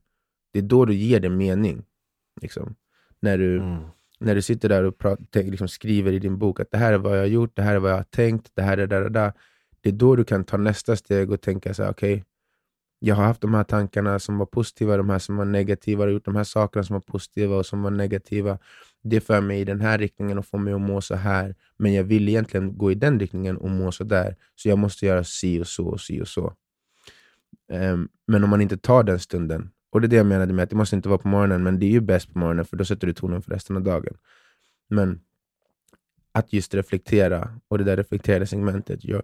[0.53, 1.83] det är då du ger det mening.
[2.41, 2.75] Liksom.
[3.19, 3.83] När, du, Mm.
[4.19, 6.93] när du sitter där och prat, tänk, liksom skriver i din bok att det här
[6.93, 8.87] är vad jag har gjort, det här är vad jag har tänkt, det här är
[8.87, 9.33] där, där, där.
[9.81, 12.23] Det är då du kan ta nästa steg och tänka så här, okej,
[12.99, 16.09] jag har haft de här tankarna som var positiva, de här som var negativa, har
[16.09, 18.59] gjort de här sakerna som var positiva och som var negativa.
[19.03, 21.55] Det för mig i den här riktningen och får mig att må så här.
[21.77, 24.35] Men jag vill egentligen gå i den riktningen och må så där.
[24.55, 26.53] Så jag måste göra si och så och si och så.
[27.71, 30.63] Ehm, men om man inte tar den stunden, och det är det jag menade med
[30.63, 32.77] att det måste inte vara på morgonen, men det är ju bäst på morgonen för
[32.77, 34.17] då sätter du tonen för resten av dagen.
[34.89, 35.19] Men
[36.31, 39.23] att just reflektera, och det där reflekterade segmentet, your,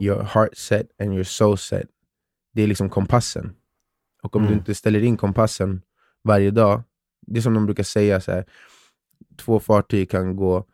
[0.00, 1.88] your heart set and your soul set,
[2.52, 3.52] det är liksom kompassen.
[4.22, 4.52] Och om Mm.
[4.52, 5.82] du inte ställer in kompassen
[6.24, 6.82] varje dag,
[7.26, 8.44] det är som de brukar säga, så här,
[9.38, 10.64] två fartyg kan, gå,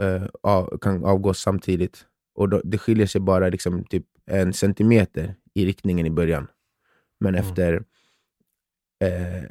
[0.00, 2.04] eh, av, kan avgå samtidigt.
[2.34, 6.46] Och då, Det skiljer sig bara liksom typ en centimeter i riktningen i början.
[7.20, 7.44] Men Mm.
[7.48, 7.84] efter
[9.04, 9.42] eh,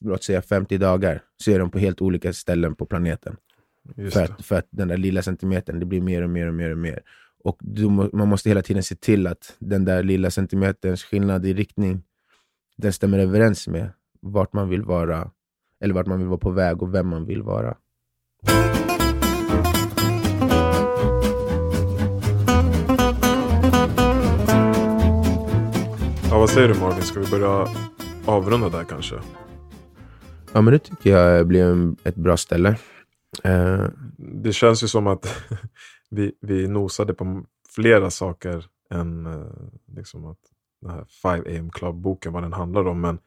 [0.00, 3.36] låt säga 50 dagar så är de på helt olika ställen på planeten.
[4.10, 6.70] För att, för att den där lilla centimetern, det blir mer och mer och mer
[6.70, 7.02] och mer.
[7.44, 11.54] Och du, man måste hela tiden se till att den där lilla centimeterns skillnad i
[11.54, 12.02] riktning,
[12.76, 13.90] den stämmer överens med
[14.20, 15.30] vart man vill vara,
[15.80, 17.76] eller vart man vill vara på väg och vem man vill vara.
[18.46, 18.52] Ja,
[26.38, 27.02] vad säger du Marvin?
[27.02, 27.66] Ska vi börja
[28.26, 29.14] avrunda där kanske?
[30.52, 32.68] Ja, men det tycker jag blir en, ett bra ställe.
[33.44, 33.84] Eh,
[34.18, 35.44] Det känns ju som att
[36.10, 39.46] vi, vi nosade på flera saker än eh,
[39.96, 40.38] liksom att
[40.80, 43.00] den här 5 AM Club-boken, vad den handlar om.
[43.00, 43.18] Men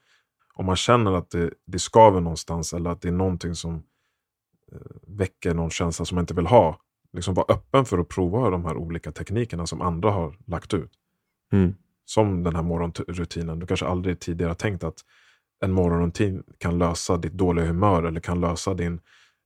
[0.54, 3.84] om man känner att det, det skaver någonstans eller att det är någonting som
[5.08, 6.78] väcker någon känsla som man inte vill ha.
[7.14, 10.92] Liksom vara öppen för att prova de här olika teknikerna som andra har lagt ut.
[11.54, 13.60] mm, Som den här morgonrutinen.
[13.60, 15.00] Du kanske aldrig tidigare tänkt att
[15.64, 19.00] en morgonrutin kan lösa ditt dåliga humör eller kan lösa din,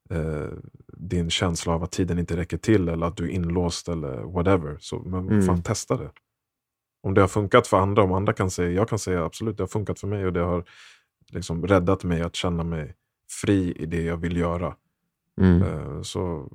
[0.09, 0.47] eh,
[0.93, 4.77] din känsla av att tiden inte räcker till eller att du är inlåst eller whatever.
[4.79, 5.41] Så, men Mm.
[5.45, 6.11] fan testa det.
[7.03, 9.63] Om det har funkat för andra, om andra kan säga, jag kan säga absolut det
[9.63, 10.63] har funkat för mig och det har
[11.31, 12.95] liksom räddat mig att känna mig
[13.41, 14.75] fri i det jag vill göra.
[15.41, 15.61] Mm.
[15.63, 16.51] Eh, så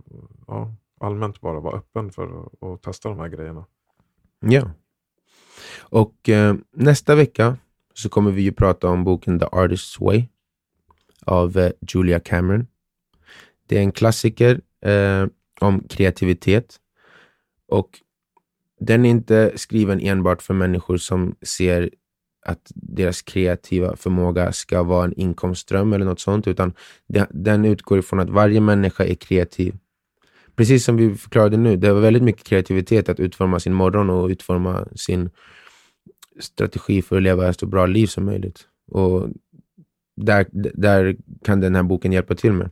[0.46, 3.64] ja, allmänt bara vara öppen för att, att testa de här grejerna.
[4.40, 4.70] Ja.
[5.78, 7.56] Och eh, nästa vecka
[7.94, 10.28] så kommer vi ju prata om boken The Artist's Way
[11.26, 12.66] av eh, Julia Cameron.
[13.66, 15.26] Det är en klassiker eh,
[15.60, 16.76] om kreativitet.
[17.68, 18.00] Och
[18.80, 21.90] den är inte skriven enbart för människor som ser
[22.42, 26.72] att deras kreativa förmåga ska vara en inkomstström eller något sånt, utan
[27.30, 29.74] den utgår ifrån att varje människa är kreativ.
[30.56, 34.28] Precis som vi förklarade nu, det var väldigt mycket kreativitet att utforma sin morgon och
[34.28, 35.30] utforma sin
[36.40, 38.66] strategi för att leva ett så bra liv som möjligt.
[38.90, 39.28] Och
[40.16, 42.70] där, där kan den här boken hjälpa till med.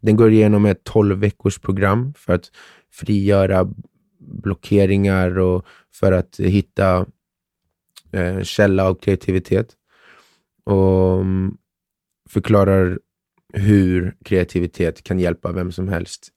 [0.00, 2.50] Den går igenom ett 12 veckors program för att
[2.92, 3.74] frigöra
[4.18, 7.06] blockeringar och för att hitta
[8.12, 9.76] eh, källa av kreativitet.
[10.64, 11.58] Och um,
[12.30, 12.98] förklarar
[13.52, 16.28] hur kreativitet kan hjälpa vem som helst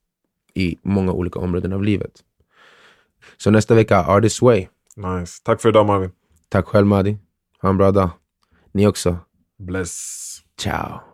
[0.54, 2.12] i många olika områden av livet.
[3.38, 4.68] Så nästa vecka, Artist Way.
[4.96, 5.42] Nice.
[5.44, 6.12] Tack för idag Marvin.
[6.50, 7.18] Tack själv Madi.
[7.62, 8.10] Ha en bra dag.
[8.72, 9.18] Ni också.
[9.58, 10.42] Bless.
[10.58, 11.13] Ciao.